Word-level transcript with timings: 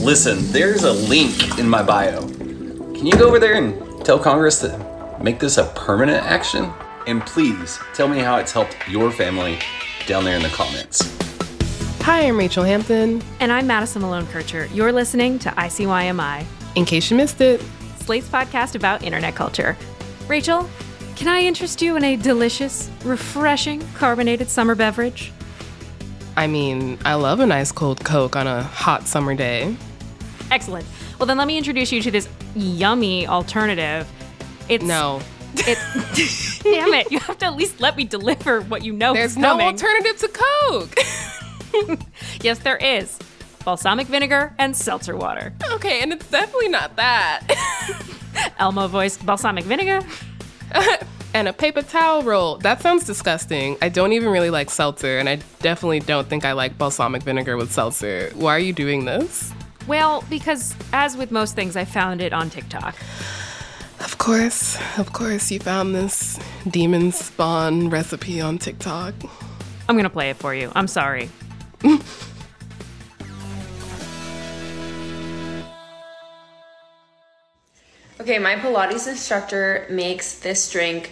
Listen, 0.00 0.38
there's 0.50 0.84
a 0.84 0.92
link 0.92 1.58
in 1.58 1.68
my 1.68 1.82
bio. 1.82 2.26
Can 2.26 3.04
you 3.04 3.12
go 3.12 3.28
over 3.28 3.38
there 3.38 3.56
and 3.56 4.02
tell 4.02 4.18
Congress 4.18 4.58
to 4.60 5.18
make 5.22 5.38
this 5.38 5.58
a 5.58 5.64
permanent 5.76 6.24
action? 6.24 6.72
And 7.06 7.20
please 7.26 7.78
tell 7.92 8.08
me 8.08 8.18
how 8.18 8.38
it's 8.38 8.50
helped 8.50 8.74
your 8.88 9.10
family 9.10 9.58
down 10.06 10.24
there 10.24 10.36
in 10.36 10.42
the 10.42 10.48
comments. 10.48 11.02
Hi, 12.00 12.22
I'm 12.22 12.36
Rachelle 12.36 12.66
Hampton. 12.66 13.22
And 13.40 13.52
I'm 13.52 13.66
Madison 13.66 14.00
Malone 14.00 14.26
Kircher. 14.28 14.64
You're 14.72 14.90
listening 14.90 15.38
to 15.40 15.50
ICYMI, 15.50 16.46
In 16.76 16.86
case 16.86 17.10
you 17.10 17.18
missed 17.18 17.42
it, 17.42 17.62
Slate's 17.98 18.26
podcast 18.26 18.74
about 18.74 19.04
internet 19.04 19.34
culture. 19.34 19.76
Rachelle, 20.28 20.66
can 21.14 21.28
I 21.28 21.42
interest 21.42 21.82
you 21.82 21.96
in 21.96 22.04
a 22.04 22.16
delicious, 22.16 22.90
refreshing, 23.04 23.86
carbonated 23.96 24.48
summer 24.48 24.74
beverage? 24.74 25.30
I 26.38 26.46
mean, 26.46 26.98
I 27.04 27.14
love 27.14 27.40
a 27.40 27.46
nice 27.46 27.70
cold 27.70 28.02
Coke 28.02 28.34
on 28.34 28.46
a 28.46 28.62
hot 28.62 29.06
summer 29.06 29.34
day. 29.34 29.76
Excellent. 30.50 30.86
Well, 31.18 31.26
then 31.26 31.38
let 31.38 31.46
me 31.46 31.56
introduce 31.58 31.92
you 31.92 32.02
to 32.02 32.10
this 32.10 32.28
yummy 32.54 33.26
alternative. 33.26 34.08
It's 34.68 34.84
No, 34.84 35.20
It's 35.54 36.58
damn 36.62 36.92
it! 36.94 37.10
You 37.10 37.18
have 37.20 37.38
to 37.38 37.46
at 37.46 37.56
least 37.56 37.80
let 37.80 37.96
me 37.96 38.04
deliver 38.04 38.60
what 38.62 38.84
you 38.84 38.92
know. 38.92 39.14
there's 39.14 39.32
is 39.32 39.36
no 39.36 39.60
alternative 39.60 40.16
to 40.18 40.28
Coke. 40.28 40.94
Yes, 42.42 42.58
there 42.60 42.76
is. 42.78 43.16
Balsamic 43.64 44.06
vinegar 44.08 44.54
and 44.58 44.76
seltzer 44.76 45.16
water. 45.16 45.52
okay, 45.72 46.00
and 46.02 46.12
it's 46.12 46.28
definitely 46.30 46.68
not 46.68 46.96
that. 46.96 47.46
Elmo 48.58 48.88
voiced 48.88 49.24
balsamic 49.24 49.64
vinegar. 49.64 50.00
and 51.34 51.46
a 51.46 51.52
paper 51.52 51.82
towel 51.82 52.22
roll. 52.22 52.56
That 52.58 52.80
sounds 52.82 53.04
disgusting. 53.04 53.76
I 53.82 53.88
don't 53.88 54.12
even 54.14 54.30
really 54.30 54.50
like 54.50 54.68
seltzer, 54.70 55.18
and 55.18 55.28
I 55.28 55.36
definitely 55.60 56.00
don't 56.00 56.26
think 56.28 56.44
I 56.44 56.52
like 56.52 56.76
balsamic 56.78 57.22
vinegar 57.22 57.56
with 57.56 57.70
seltzer. 57.70 58.30
Why 58.34 58.56
are 58.56 58.58
you 58.60 58.72
doing 58.72 59.04
this? 59.04 59.52
Well, 59.86 60.24
because 60.30 60.74
as 60.92 61.16
with 61.16 61.30
most 61.30 61.54
things, 61.54 61.76
I 61.76 61.84
found 61.84 62.20
it 62.20 62.32
on 62.32 62.50
TikTok. 62.50 62.96
Of 64.00 64.18
course, 64.18 64.78
of 64.98 65.12
course, 65.12 65.50
you 65.50 65.60
found 65.60 65.94
this 65.94 66.38
demon 66.68 67.12
spawn 67.12 67.90
recipe 67.90 68.40
on 68.40 68.58
TikTok. 68.58 69.14
I'm 69.88 69.96
gonna 69.96 70.10
play 70.10 70.30
it 70.30 70.36
for 70.36 70.54
you. 70.54 70.70
I'm 70.74 70.88
sorry. 70.88 71.30
Okay, 78.20 78.38
my 78.38 78.54
Pilates 78.56 79.08
instructor 79.08 79.86
makes 79.88 80.40
this 80.40 80.70
drink 80.70 81.10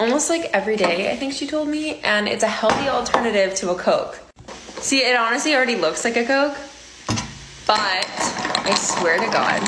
almost 0.00 0.30
like 0.30 0.50
every 0.54 0.74
day, 0.74 1.12
I 1.12 1.16
think 1.16 1.34
she 1.34 1.46
told 1.46 1.68
me, 1.68 2.00
and 2.00 2.26
it's 2.26 2.42
a 2.42 2.48
healthy 2.48 2.88
alternative 2.88 3.54
to 3.56 3.70
a 3.70 3.74
Coke. 3.74 4.18
See, 4.80 5.04
it 5.04 5.14
honestly 5.14 5.54
already 5.54 5.76
looks 5.76 6.02
like 6.02 6.16
a 6.16 6.24
Coke, 6.24 6.56
but 7.66 7.78
I 7.78 8.74
swear 8.74 9.18
to 9.18 9.26
God, 9.26 9.60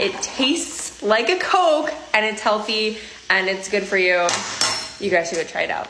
it 0.00 0.12
tastes 0.22 1.02
like 1.02 1.28
a 1.28 1.38
Coke 1.38 1.92
and 2.12 2.24
it's 2.24 2.40
healthy 2.40 2.98
and 3.30 3.48
it's 3.48 3.68
good 3.68 3.84
for 3.84 3.96
you. 3.96 4.26
You 5.00 5.10
guys 5.10 5.28
should 5.28 5.38
go 5.38 5.44
try 5.44 5.62
it 5.62 5.70
out. 5.70 5.88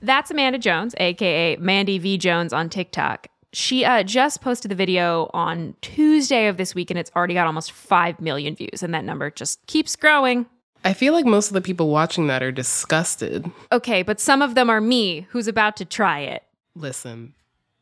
That's 0.00 0.30
Amanda 0.30 0.58
Jones, 0.58 0.94
aka 0.98 1.56
Mandy 1.56 1.98
V 1.98 2.18
Jones 2.18 2.52
on 2.52 2.68
TikTok. 2.68 3.28
She 3.52 3.84
uh, 3.84 4.02
just 4.02 4.40
posted 4.40 4.70
the 4.70 4.74
video 4.74 5.30
on 5.32 5.76
Tuesday 5.80 6.48
of 6.48 6.56
this 6.56 6.74
week, 6.74 6.90
and 6.90 6.98
it's 6.98 7.10
already 7.14 7.34
got 7.34 7.46
almost 7.46 7.70
five 7.70 8.20
million 8.20 8.56
views, 8.56 8.82
and 8.82 8.92
that 8.92 9.04
number 9.04 9.30
just 9.30 9.64
keeps 9.66 9.96
growing. 9.96 10.46
I 10.84 10.92
feel 10.92 11.12
like 11.14 11.24
most 11.24 11.48
of 11.48 11.54
the 11.54 11.60
people 11.60 11.88
watching 11.88 12.26
that 12.26 12.42
are 12.42 12.52
disgusted. 12.52 13.50
Okay, 13.72 14.02
but 14.02 14.20
some 14.20 14.42
of 14.42 14.54
them 14.54 14.68
are 14.68 14.80
me, 14.80 15.26
who's 15.30 15.48
about 15.48 15.76
to 15.78 15.84
try 15.84 16.20
it. 16.20 16.42
Listen, 16.74 17.32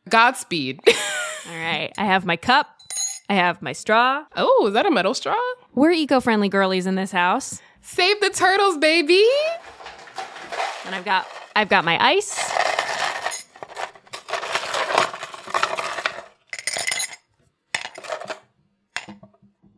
Godspeed. 0.09 0.81
All 1.49 1.57
right, 1.57 1.93
I 1.99 2.05
have 2.05 2.25
my 2.25 2.37
cup, 2.37 2.69
I 3.29 3.35
have 3.35 3.61
my 3.63 3.73
straw. 3.73 4.25
oh, 4.37 4.67
is 4.69 4.75
that 4.75 4.87
a 4.87 4.91
metal 4.91 5.15
straw? 5.15 5.37
We're 5.75 5.91
eco-friendly 5.93 6.49
girlies 6.49 6.87
in 6.87 6.95
this 6.95 7.13
house, 7.13 7.61
Save 7.81 8.21
the 8.21 8.31
turtles, 8.31 8.79
baby. 8.79 9.25
and 10.87 10.95
I've 10.95 11.05
got 11.05 11.27
I've 11.57 11.69
got 11.69 11.85
my 11.85 12.03
ice. 12.03 12.39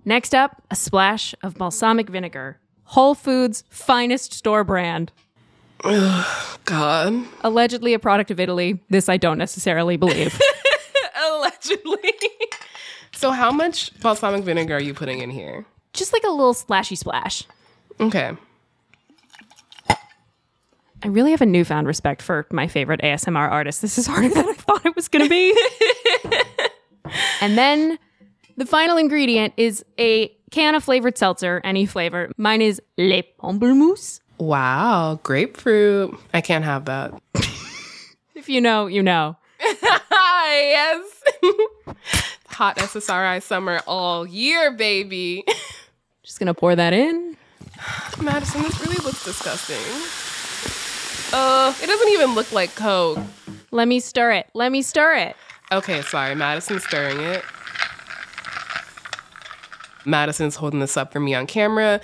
Next 0.05 0.35
up, 0.35 0.63
a 0.71 0.77
splash 0.77 1.35
of 1.43 1.55
balsamic 1.55 2.09
vinegar. 2.11 2.59
Whole 2.85 3.15
Foods 3.15 3.65
finest 3.71 4.33
store 4.35 4.65
brand. 4.65 5.13
God. 5.83 7.25
Allegedly 7.43 7.95
a 7.95 7.99
product 7.99 8.31
of 8.31 8.39
Italy. 8.41 8.81
This 8.91 9.09
I 9.09 9.17
don't 9.17 9.39
necessarily 9.39 9.97
believe. 9.97 10.39
Allegedly. 11.65 12.11
so, 13.15 13.31
how 13.31 13.51
much 13.51 13.99
balsamic 14.01 14.45
vinegar 14.45 14.77
are 14.77 14.83
you 14.83 14.95
putting 14.95 15.21
in 15.21 15.31
here? 15.31 15.65
Just 15.93 16.13
like 16.13 16.25
a 16.25 16.31
little 16.31 16.55
splashy 16.55 16.97
splash. 16.97 17.45
Okay. 18.01 18.33
I 19.89 21.09
really 21.09 21.33
have 21.33 21.43
a 21.43 21.47
newfound 21.47 21.87
respect 21.87 22.23
for 22.23 22.47
my 22.51 22.67
favorite 22.67 23.01
ASMR 23.03 23.51
artist. 23.51 23.83
This 23.83 23.99
is 23.99 24.07
harder 24.07 24.31
than 24.31 24.49
I 24.49 24.53
thought 24.55 24.87
it 24.87 24.97
was 24.97 25.09
going 25.09 25.25
to 25.25 25.29
be. 25.29 25.55
and 27.43 27.59
then 27.59 27.99
the 28.57 28.65
final 28.65 28.97
ingredient 28.97 29.53
is 29.59 29.85
a 29.99 30.29
can 30.51 30.75
of 30.75 30.83
flavored 30.83 31.19
seltzer, 31.19 31.61
any 31.63 31.85
flavor. 31.85 32.33
Mine 32.39 32.63
is 32.63 32.81
Le 32.97 33.23
Pamplemousse. 33.39 34.21
Wow, 34.39 35.21
grapefruit. 35.23 36.19
I 36.33 36.41
can't 36.41 36.65
have 36.65 36.87
that. 36.87 37.13
If 38.35 38.49
you 38.49 38.61
know, 38.61 38.87
you 38.87 39.03
know. 39.03 39.37
yes. 40.47 41.22
Hot 42.49 42.77
SSRI 42.77 43.43
summer 43.43 43.81
all 43.87 44.27
year, 44.27 44.72
baby. 44.72 45.44
Just 46.22 46.38
to 46.38 46.55
pour 46.55 46.77
that 46.77 46.93
in. 46.93 47.37
Madison, 48.21 48.62
this 48.62 48.81
really 48.81 49.03
looks 49.05 49.25
disgusting. 49.25 49.77
Uh, 51.37 51.75
it 51.82 51.87
doesn't 51.87 52.09
even 52.10 52.34
look 52.34 52.53
like 52.53 52.75
Coke. 52.77 53.19
Let 53.71 53.88
me 53.88 53.99
stir 53.99 54.32
it. 54.32 54.49
Let 54.55 54.71
me 54.71 54.82
stir 54.82 55.15
it. 55.16 55.37
Okay, 55.72 56.03
sorry. 56.03 56.34
Madison's 56.34 56.84
stirring 56.84 57.19
it. 57.21 57.43
Madison's 60.05 60.56
holding 60.56 60.81
this 60.81 60.97
up 60.97 61.12
for 61.12 61.21
me 61.21 61.34
on 61.34 61.47
camera. 61.47 62.00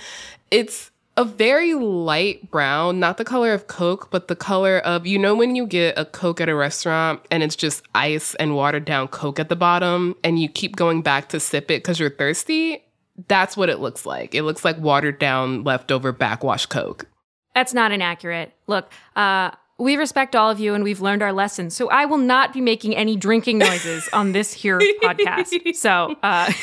It's 0.49 0.90
a 1.17 1.25
very 1.25 1.73
light 1.73 2.49
brown, 2.49 2.99
not 2.99 3.17
the 3.17 3.25
color 3.25 3.53
of 3.53 3.67
Coke, 3.67 4.09
but 4.11 4.27
the 4.27 4.35
color 4.35 4.79
of, 4.79 5.05
you 5.05 5.19
know, 5.19 5.35
when 5.35 5.55
you 5.55 5.67
get 5.67 5.97
a 5.97 6.05
Coke 6.05 6.39
at 6.39 6.49
a 6.49 6.55
restaurant 6.55 7.21
and 7.29 7.43
it's 7.43 7.55
just 7.55 7.83
ice 7.93 8.33
and 8.35 8.55
watered 8.55 8.85
down 8.85 9.07
Coke 9.09 9.39
at 9.39 9.49
the 9.49 9.55
bottom 9.55 10.15
and 10.23 10.39
you 10.39 10.47
keep 10.47 10.75
going 10.75 11.01
back 11.01 11.29
to 11.29 11.39
sip 11.39 11.65
it 11.65 11.83
because 11.83 11.99
you're 11.99 12.09
thirsty? 12.09 12.83
That's 13.27 13.57
what 13.57 13.69
it 13.69 13.79
looks 13.79 14.05
like. 14.05 14.33
It 14.33 14.43
looks 14.43 14.63
like 14.63 14.77
watered 14.77 15.19
down, 15.19 15.63
leftover 15.63 16.11
backwash 16.11 16.65
Coke. 16.65 17.07
That's 17.53 17.73
not 17.73 17.91
inaccurate. 17.91 18.53
Look, 18.67 18.91
uh, 19.15 19.51
we 19.77 19.97
respect 19.97 20.35
all 20.35 20.49
of 20.49 20.59
you 20.59 20.73
and 20.73 20.83
we've 20.83 21.01
learned 21.01 21.21
our 21.21 21.33
lessons. 21.33 21.75
So 21.75 21.89
I 21.89 22.05
will 22.05 22.17
not 22.17 22.53
be 22.53 22.61
making 22.61 22.95
any 22.95 23.17
drinking 23.17 23.57
noises 23.57 24.07
on 24.13 24.31
this 24.31 24.53
here 24.53 24.79
podcast. 25.03 25.75
So, 25.75 26.15
uh, 26.23 26.53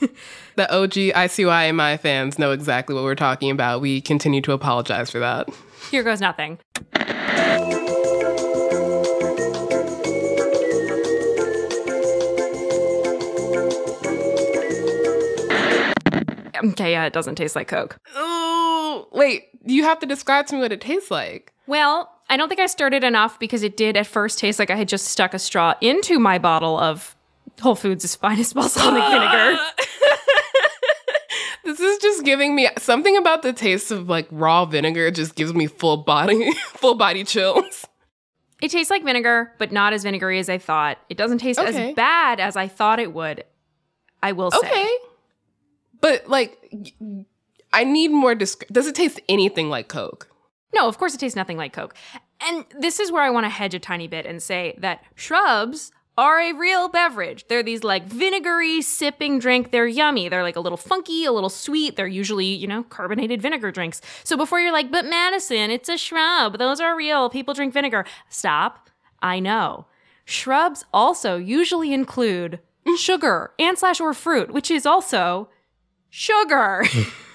The 0.56 0.68
OG 0.74 0.92
ICYMI 1.14 2.00
fans 2.00 2.36
know 2.36 2.50
exactly 2.50 2.92
what 2.92 3.04
we're 3.04 3.14
talking 3.14 3.52
about. 3.52 3.80
We 3.80 4.00
continue 4.00 4.40
to 4.40 4.50
apologize 4.50 5.08
for 5.08 5.20
that. 5.20 5.48
here 5.92 6.02
goes 6.02 6.20
nothing. 6.20 6.58
Okay, 16.64 16.92
yeah, 16.92 17.04
it 17.04 17.12
doesn't 17.12 17.36
taste 17.36 17.54
like 17.54 17.68
Coke. 17.68 17.96
Oh, 18.16 19.06
wait, 19.12 19.44
you 19.64 19.84
have 19.84 20.00
to 20.00 20.06
describe 20.06 20.46
to 20.46 20.56
me 20.56 20.60
what 20.60 20.72
it 20.72 20.80
tastes 20.80 21.10
like. 21.10 21.52
Well, 21.66 22.10
I 22.28 22.36
don't 22.36 22.48
think 22.48 22.60
I 22.60 22.66
stirred 22.66 22.94
it 22.94 23.04
enough 23.04 23.38
because 23.38 23.62
it 23.62 23.76
did 23.76 23.96
at 23.96 24.06
first 24.06 24.38
taste 24.38 24.58
like 24.58 24.70
I 24.70 24.76
had 24.76 24.88
just 24.88 25.06
stuck 25.06 25.34
a 25.34 25.38
straw 25.38 25.74
into 25.80 26.18
my 26.18 26.38
bottle 26.38 26.78
of 26.78 27.14
Whole 27.60 27.74
Foods' 27.74 28.04
is 28.04 28.14
finest 28.16 28.54
balsamic 28.54 29.02
vinegar. 29.02 29.58
This 31.64 31.80
is 31.80 31.98
just 31.98 32.24
giving 32.24 32.54
me 32.56 32.68
something 32.78 33.16
about 33.18 33.42
the 33.42 33.52
taste 33.52 33.90
of 33.90 34.08
like 34.08 34.26
raw 34.30 34.64
vinegar 34.64 35.10
just 35.10 35.34
gives 35.34 35.52
me 35.52 35.66
full 35.66 35.98
body 35.98 36.50
full 36.68 36.94
body 36.94 37.24
chills. 37.24 37.86
It 38.62 38.70
tastes 38.70 38.90
like 38.90 39.04
vinegar, 39.04 39.52
but 39.58 39.70
not 39.70 39.92
as 39.92 40.02
vinegary 40.02 40.38
as 40.38 40.48
I 40.48 40.56
thought. 40.56 40.96
It 41.10 41.18
doesn't 41.18 41.38
taste 41.38 41.58
Okay. 41.60 41.90
as 41.90 41.94
bad 41.94 42.40
as 42.40 42.56
I 42.56 42.68
thought 42.68 42.98
it 43.00 43.12
would. 43.12 43.44
I 44.22 44.32
will 44.32 44.50
say. 44.50 44.58
Okay. 44.66 44.88
But 46.00 46.26
like, 46.28 46.56
I 47.72 47.84
need 47.84 48.12
more. 48.12 48.34
Disc- 48.34 48.64
Does 48.72 48.86
it 48.86 48.94
taste 48.94 49.20
anything 49.28 49.68
like 49.68 49.88
Coke? 49.88 50.28
No, 50.74 50.88
of 50.88 50.96
course 50.96 51.14
it 51.14 51.18
tastes 51.18 51.36
nothing 51.36 51.58
like 51.58 51.74
Coke. 51.74 51.94
And 52.40 52.64
this 52.80 52.98
is 52.98 53.12
where 53.12 53.22
I 53.22 53.30
want 53.30 53.44
to 53.44 53.50
hedge 53.50 53.74
a 53.74 53.78
tiny 53.78 54.08
bit 54.08 54.24
and 54.24 54.42
say 54.42 54.74
that 54.80 55.02
shrubs 55.16 55.92
are 56.18 56.40
a 56.40 56.52
real 56.52 56.88
beverage. 56.88 57.46
They're 57.46 57.62
these 57.62 57.84
like 57.84 58.04
vinegary 58.04 58.82
sipping 58.82 59.38
drink. 59.38 59.70
They're 59.70 59.86
yummy. 59.86 60.28
They're 60.28 60.42
like 60.42 60.56
a 60.56 60.60
little 60.60 60.76
funky, 60.76 61.24
a 61.24 61.30
little 61.30 61.48
sweet. 61.48 61.94
They're 61.94 62.08
usually, 62.08 62.46
you 62.46 62.66
know, 62.66 62.82
carbonated 62.82 63.40
vinegar 63.40 63.70
drinks. 63.70 64.02
So 64.24 64.36
before 64.36 64.58
you're 64.60 64.72
like, 64.72 64.90
but 64.90 65.04
Madison, 65.04 65.70
it's 65.70 65.88
a 65.88 65.96
shrub. 65.96 66.58
Those 66.58 66.80
are 66.80 66.96
real. 66.96 67.30
People 67.30 67.54
drink 67.54 67.72
vinegar. 67.72 68.04
Stop. 68.28 68.90
I 69.22 69.38
know. 69.38 69.86
Shrubs 70.24 70.84
also 70.92 71.36
usually 71.36 71.94
include 71.94 72.58
sugar 72.96 73.52
and 73.58 73.78
slash 73.78 74.00
or 74.00 74.12
fruit, 74.12 74.50
which 74.50 74.72
is 74.72 74.84
also 74.86 75.48
sugar. 76.10 76.84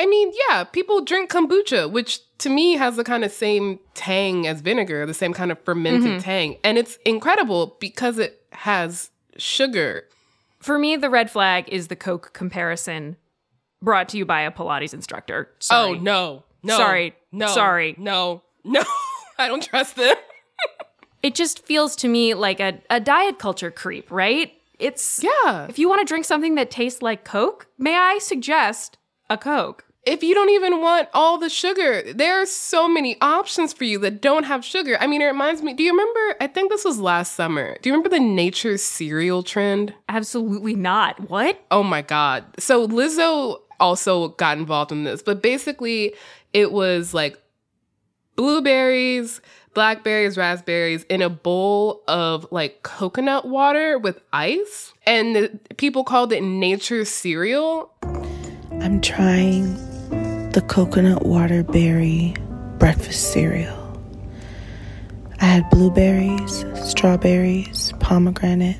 I 0.00 0.06
mean, 0.06 0.32
yeah, 0.48 0.64
people 0.64 1.04
drink 1.04 1.30
kombucha, 1.30 1.90
which 1.90 2.20
to 2.38 2.48
me 2.48 2.72
has 2.72 2.96
the 2.96 3.04
kind 3.04 3.22
of 3.22 3.30
same 3.30 3.80
tang 3.92 4.46
as 4.46 4.62
vinegar, 4.62 5.04
the 5.04 5.12
same 5.12 5.34
kind 5.34 5.52
of 5.52 5.60
fermented 5.60 6.12
mm-hmm. 6.12 6.20
tang. 6.20 6.56
And 6.64 6.78
it's 6.78 6.96
incredible 7.04 7.76
because 7.80 8.18
it 8.18 8.42
has 8.52 9.10
sugar. 9.36 10.04
For 10.58 10.78
me, 10.78 10.96
the 10.96 11.10
red 11.10 11.30
flag 11.30 11.68
is 11.68 11.88
the 11.88 11.96
Coke 11.96 12.32
comparison 12.32 13.16
brought 13.82 14.08
to 14.08 14.16
you 14.16 14.24
by 14.24 14.40
a 14.40 14.50
Pilates 14.50 14.94
instructor. 14.94 15.50
Sorry. 15.58 15.98
Oh, 15.98 16.00
no. 16.00 16.44
No. 16.62 16.78
Sorry. 16.78 17.14
No. 17.30 17.48
Sorry. 17.48 17.94
No. 17.98 18.42
No. 18.62 18.82
I 19.38 19.48
don't 19.48 19.62
trust 19.62 19.96
them. 19.96 20.16
It 21.22 21.34
just 21.34 21.66
feels 21.66 21.96
to 21.96 22.08
me 22.08 22.32
like 22.32 22.60
a, 22.60 22.80
a 22.88 22.98
diet 22.98 23.38
culture 23.38 23.70
creep, 23.70 24.10
right? 24.10 24.54
It's 24.78 25.22
Yeah. 25.22 25.66
If 25.68 25.78
you 25.78 25.86
want 25.86 26.00
to 26.00 26.10
drink 26.10 26.24
something 26.24 26.54
that 26.54 26.70
tastes 26.70 27.02
like 27.02 27.24
Coke, 27.24 27.66
may 27.76 27.94
I 27.94 28.18
suggest 28.18 28.96
a 29.28 29.36
Coke? 29.36 29.84
If 30.06 30.22
you 30.22 30.34
don't 30.34 30.48
even 30.50 30.80
want 30.80 31.08
all 31.12 31.38
the 31.38 31.50
sugar, 31.50 32.12
there 32.12 32.40
are 32.40 32.46
so 32.46 32.88
many 32.88 33.20
options 33.20 33.72
for 33.72 33.84
you 33.84 33.98
that 33.98 34.22
don't 34.22 34.44
have 34.44 34.64
sugar. 34.64 34.96
I 34.98 35.06
mean, 35.06 35.20
it 35.20 35.26
reminds 35.26 35.62
me. 35.62 35.74
Do 35.74 35.82
you 35.82 35.92
remember? 35.92 36.36
I 36.40 36.46
think 36.46 36.70
this 36.70 36.84
was 36.84 36.98
last 36.98 37.34
summer. 37.34 37.76
Do 37.82 37.88
you 37.88 37.94
remember 37.94 38.08
the 38.08 38.22
nature 38.22 38.78
cereal 38.78 39.42
trend? 39.42 39.94
Absolutely 40.08 40.74
not. 40.74 41.28
What? 41.28 41.60
Oh 41.70 41.82
my 41.82 42.00
God. 42.00 42.44
So 42.58 42.88
Lizzo 42.88 43.60
also 43.78 44.28
got 44.28 44.56
involved 44.56 44.90
in 44.90 45.04
this, 45.04 45.22
but 45.22 45.42
basically 45.42 46.14
it 46.54 46.72
was 46.72 47.12
like 47.12 47.38
blueberries, 48.36 49.42
blackberries, 49.74 50.38
raspberries 50.38 51.04
in 51.04 51.20
a 51.20 51.28
bowl 51.28 52.02
of 52.08 52.46
like 52.50 52.82
coconut 52.82 53.46
water 53.46 53.98
with 53.98 54.18
ice. 54.32 54.94
And 55.06 55.36
the, 55.36 55.60
people 55.76 56.04
called 56.04 56.32
it 56.32 56.42
nature 56.42 57.04
cereal. 57.04 57.92
I'm 58.80 59.02
trying 59.02 59.89
the 60.52 60.62
coconut 60.62 61.24
water 61.24 61.62
berry 61.62 62.34
breakfast 62.78 63.32
cereal. 63.32 63.76
I 65.40 65.44
had 65.44 65.70
blueberries, 65.70 66.64
strawberries, 66.74 67.92
pomegranate, 68.00 68.76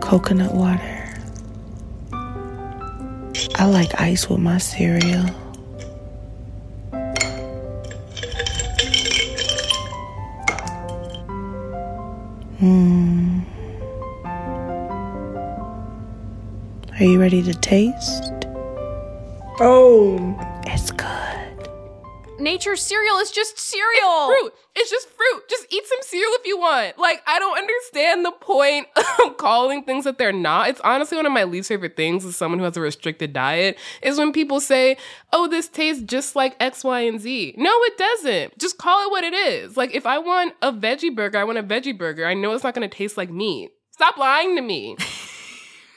coconut 0.00 0.54
water. 0.54 1.14
I 3.56 3.66
like 3.66 4.00
ice 4.00 4.30
with 4.30 4.40
my 4.40 4.56
cereal. 4.56 5.26
Hmm. 12.60 13.40
Are 16.98 17.04
you 17.04 17.20
ready 17.20 17.42
to 17.42 17.52
taste? 17.52 18.39
Oh, 19.62 20.34
it's 20.66 20.90
good. 20.90 22.40
Nature 22.40 22.76
cereal 22.76 23.18
is 23.18 23.30
just 23.30 23.58
cereal. 23.58 24.28
Fruit. 24.28 24.54
It's 24.74 24.90
just 24.90 25.06
fruit. 25.10 25.42
Just 25.50 25.66
eat 25.70 25.84
some 25.84 25.98
cereal 26.00 26.30
if 26.36 26.46
you 26.46 26.58
want. 26.58 26.96
Like, 26.96 27.22
I 27.26 27.38
don't 27.38 27.58
understand 27.58 28.24
the 28.24 28.32
point 28.32 28.86
of 29.22 29.36
calling 29.36 29.84
things 29.84 30.04
that 30.04 30.16
they're 30.16 30.32
not. 30.32 30.70
It's 30.70 30.80
honestly 30.80 31.18
one 31.18 31.26
of 31.26 31.32
my 31.32 31.44
least 31.44 31.68
favorite 31.68 31.94
things 31.94 32.24
as 32.24 32.36
someone 32.36 32.58
who 32.58 32.64
has 32.64 32.78
a 32.78 32.80
restricted 32.80 33.34
diet 33.34 33.76
is 34.00 34.16
when 34.16 34.32
people 34.32 34.60
say, 34.60 34.96
oh, 35.34 35.46
this 35.46 35.68
tastes 35.68 36.04
just 36.04 36.34
like 36.34 36.56
X, 36.58 36.82
Y, 36.82 37.00
and 37.00 37.20
Z. 37.20 37.54
No, 37.58 37.70
it 37.82 37.98
doesn't. 37.98 38.58
Just 38.58 38.78
call 38.78 39.06
it 39.06 39.10
what 39.10 39.24
it 39.24 39.34
is. 39.34 39.76
Like, 39.76 39.94
if 39.94 40.06
I 40.06 40.16
want 40.16 40.54
a 40.62 40.72
veggie 40.72 41.14
burger, 41.14 41.36
I 41.36 41.44
want 41.44 41.58
a 41.58 41.62
veggie 41.62 41.98
burger. 41.98 42.24
I 42.24 42.32
know 42.32 42.54
it's 42.54 42.64
not 42.64 42.74
going 42.74 42.88
to 42.88 42.96
taste 42.96 43.18
like 43.18 43.28
meat. 43.28 43.72
Stop 43.90 44.16
lying 44.16 44.56
to 44.56 44.62
me. 44.62 44.96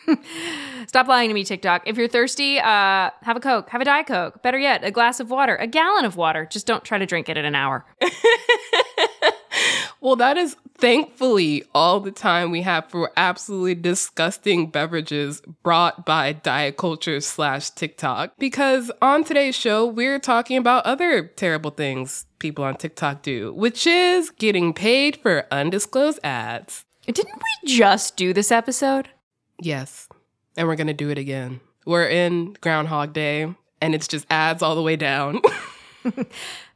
Stop 0.88 1.08
lying 1.08 1.30
to 1.30 1.34
me, 1.34 1.44
TikTok. 1.44 1.84
If 1.86 1.98
you're 1.98 2.08
thirsty, 2.08 2.60
uh, 2.60 3.10
have 3.22 3.38
a 3.38 3.40
Coke. 3.40 3.70
Have 3.70 3.82
a 3.82 3.86
Diet 3.86 4.08
Coke. 4.08 4.42
Better 4.42 4.60
yet, 4.60 4.84
a 4.84 4.92
glass 4.92 5.20
of 5.20 5.30
water, 5.30 5.56
a 5.56 5.68
gallon 5.68 6.06
of 6.06 6.16
water. 6.16 6.48
Just 6.50 6.68
don't 6.68 6.84
try 6.84 6.98
to 6.98 7.06
drink 7.06 7.30
it 7.30 7.38
in 7.38 7.46
an 7.46 7.56
hour. 7.56 7.86
Well, 10.04 10.18
that 10.18 10.36
is 10.36 10.58
thankfully 10.80 11.64
all 11.74 12.02
the 12.02 12.12
time 12.12 12.52
we 12.52 12.64
have 12.64 12.90
for 12.90 13.10
absolutely 13.16 13.76
disgusting 13.76 14.70
beverages 14.70 15.42
brought 15.64 16.06
by 16.06 16.34
diet 16.34 16.76
culture 16.76 17.22
slash 17.22 17.70
TikTok. 17.70 18.34
Because 18.38 18.92
on 19.02 19.24
today's 19.24 19.56
show, 19.56 19.86
we're 19.86 20.20
talking 20.20 20.58
about 20.58 20.86
other 20.86 21.26
terrible 21.26 21.72
things 21.72 22.26
people 22.40 22.66
on 22.66 22.76
TikTok 22.76 23.22
do, 23.22 23.54
which 23.54 23.88
is 23.88 24.30
getting 24.30 24.74
paid 24.74 25.16
for 25.16 25.48
undisclosed 25.52 26.20
ads. 26.22 26.84
Didn't 27.06 27.38
we 27.38 27.70
just 27.70 28.18
do 28.18 28.34
this 28.34 28.52
episode? 28.52 29.08
Yes. 29.66 30.08
And 30.58 30.68
we're 30.68 30.76
going 30.76 30.88
to 30.88 30.94
do 30.94 31.10
it 31.10 31.18
again. 31.18 31.60
We're 31.86 32.08
in 32.08 32.56
Groundhog 32.62 33.14
Day, 33.14 33.54
and 33.82 33.96
it's 33.96 34.08
just 34.08 34.26
ads 34.30 34.62
all 34.62 34.76
the 34.76 34.82
way 34.82 34.96
down. 34.96 35.42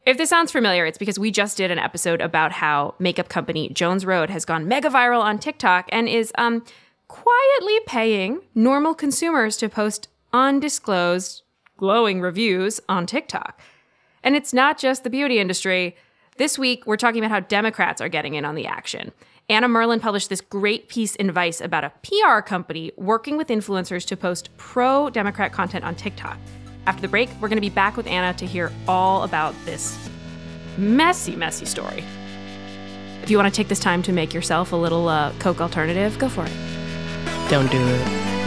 If 0.07 0.17
this 0.17 0.29
sounds 0.29 0.53
familiar, 0.53 0.85
it's 0.85 0.97
because 0.97 1.19
we 1.19 1.31
just 1.31 1.57
did 1.57 1.69
an 1.69 1.79
episode 1.79 2.21
about 2.21 2.53
how 2.53 2.95
makeup 2.97 3.27
company 3.27 3.67
Jones 3.67 4.05
Road 4.05 4.29
has 4.29 4.45
gone 4.45 4.65
mega 4.65 4.87
viral 4.87 5.19
on 5.21 5.37
TikTok 5.37 5.89
and 5.91 6.07
is 6.07 6.31
um 6.37 6.63
quietly 7.09 7.77
paying 7.85 8.39
normal 8.55 8.95
consumers 8.95 9.57
to 9.57 9.67
post 9.67 10.07
undisclosed 10.31 11.41
glowing 11.75 12.21
reviews 12.21 12.79
on 12.87 13.05
TikTok. 13.05 13.59
And 14.23 14.33
it's 14.37 14.53
not 14.53 14.77
just 14.77 15.03
the 15.03 15.09
beauty 15.09 15.39
industry. 15.39 15.97
This 16.37 16.57
week, 16.57 16.87
we're 16.87 16.95
talking 16.95 17.19
about 17.19 17.31
how 17.31 17.41
Democrats 17.41 17.99
are 17.99 18.07
getting 18.07 18.35
in 18.35 18.45
on 18.45 18.55
the 18.55 18.65
action. 18.65 19.11
Anna 19.49 19.69
Merlan 19.69 20.01
published 20.01 20.27
this 20.27 20.41
great 20.41 20.89
piece 20.89 21.15
in 21.15 21.31
Vice 21.31 21.61
about 21.61 21.85
a 21.85 21.93
PR 22.03 22.41
company 22.41 22.91
working 22.97 23.37
with 23.37 23.47
influencers 23.47 24.05
to 24.07 24.17
post 24.17 24.49
pro 24.57 25.09
Democrat 25.09 25.53
content 25.53 25.85
on 25.85 25.95
TikTok. 25.95 26.37
After 26.85 27.01
the 27.01 27.07
break, 27.07 27.29
we're 27.39 27.47
going 27.47 27.55
to 27.55 27.61
be 27.61 27.69
back 27.69 27.95
with 27.95 28.07
Anna 28.07 28.37
to 28.39 28.45
hear 28.45 28.73
all 28.89 29.23
about 29.23 29.55
this 29.63 29.97
messy, 30.77 31.33
messy 31.37 31.65
story. 31.65 32.03
If 33.23 33.29
you 33.29 33.37
want 33.37 33.53
to 33.53 33.55
take 33.55 33.69
this 33.69 33.79
time 33.79 34.03
to 34.03 34.11
make 34.11 34.33
yourself 34.33 34.73
a 34.73 34.75
little 34.75 35.07
uh, 35.07 35.31
Coke 35.39 35.61
alternative, 35.61 36.19
go 36.19 36.27
for 36.27 36.45
it. 36.45 37.49
Don't 37.49 37.71
do 37.71 37.79
it. 37.79 38.46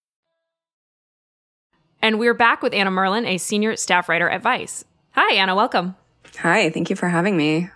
And 2.03 2.17
we're 2.17 2.33
back 2.33 2.63
with 2.63 2.73
Anna 2.73 2.89
Merlan, 2.89 3.27
a 3.27 3.37
senior 3.37 3.75
staff 3.75 4.09
writer 4.09 4.27
at 4.27 4.41
Vice. 4.41 4.83
Hi, 5.11 5.35
Anna, 5.35 5.53
welcome. 5.53 5.95
Hi, 6.39 6.69
thank 6.71 6.89
you 6.89 6.95
for 6.95 7.09
having 7.09 7.37
me. 7.37 7.69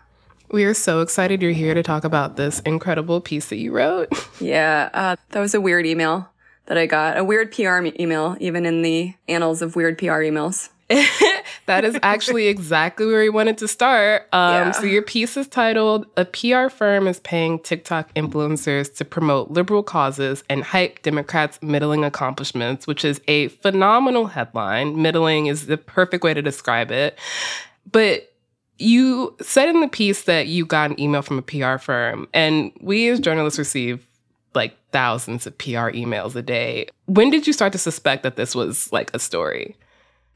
We 0.49 0.63
are 0.63 0.73
so 0.73 1.01
excited 1.01 1.43
you're 1.43 1.51
here 1.51 1.75
to 1.75 1.83
talk 1.83 2.03
about 2.03 2.35
this 2.35 2.59
incredible 2.61 3.21
piece 3.21 3.49
that 3.49 3.57
you 3.57 3.71
wrote. 3.71 4.09
Yeah, 4.41 4.89
uh, 4.93 5.15
that 5.29 5.39
was 5.39 5.53
a 5.53 5.61
weird 5.61 5.85
email 5.85 6.29
that 6.65 6.77
I 6.77 6.87
got. 6.87 7.17
A 7.17 7.23
weird 7.23 7.53
PR 7.53 7.85
email, 7.99 8.35
even 8.41 8.65
in 8.65 8.81
the 8.81 9.13
annals 9.29 9.61
of 9.61 9.75
weird 9.77 9.97
PR 9.97 10.21
emails. 10.23 10.69
that 11.65 11.85
is 11.85 11.97
actually 12.03 12.47
exactly 12.55 13.05
where 13.05 13.21
we 13.21 13.29
wanted 13.29 13.57
to 13.59 13.67
start. 13.67 14.27
Um, 14.33 14.53
Yeah. 14.53 14.71
So, 14.71 14.83
your 14.83 15.01
piece 15.01 15.37
is 15.37 15.47
titled 15.47 16.05
A 16.17 16.25
PR 16.25 16.69
Firm 16.69 17.07
is 17.07 17.19
Paying 17.21 17.59
TikTok 17.59 18.13
Influencers 18.13 18.93
to 18.97 19.05
Promote 19.05 19.51
Liberal 19.51 19.83
Causes 19.83 20.43
and 20.49 20.63
Hype 20.63 21.01
Democrats' 21.01 21.59
Middling 21.61 22.03
Accomplishments, 22.03 22.87
which 22.87 23.03
is 23.03 23.21
a 23.27 23.49
phenomenal 23.49 24.27
headline. 24.27 25.01
Middling 25.01 25.47
is 25.47 25.67
the 25.67 25.77
perfect 25.77 26.23
way 26.23 26.33
to 26.33 26.41
describe 26.41 26.91
it. 26.91 27.17
But 27.91 28.31
you 28.77 29.35
said 29.41 29.69
in 29.69 29.79
the 29.79 29.87
piece 29.87 30.23
that 30.23 30.47
you 30.47 30.65
got 30.65 30.91
an 30.91 30.99
email 30.99 31.21
from 31.21 31.37
a 31.37 31.41
PR 31.41 31.77
firm, 31.77 32.27
and 32.33 32.71
we 32.81 33.09
as 33.09 33.19
journalists 33.19 33.59
receive 33.59 34.05
like 34.53 34.75
thousands 34.91 35.45
of 35.45 35.57
PR 35.57 35.91
emails 35.91 36.35
a 36.35 36.41
day. 36.41 36.87
When 37.05 37.29
did 37.29 37.45
you 37.45 37.53
start 37.53 37.73
to 37.73 37.77
suspect 37.77 38.23
that 38.23 38.37
this 38.37 38.55
was 38.55 38.91
like 38.91 39.11
a 39.13 39.19
story? 39.19 39.75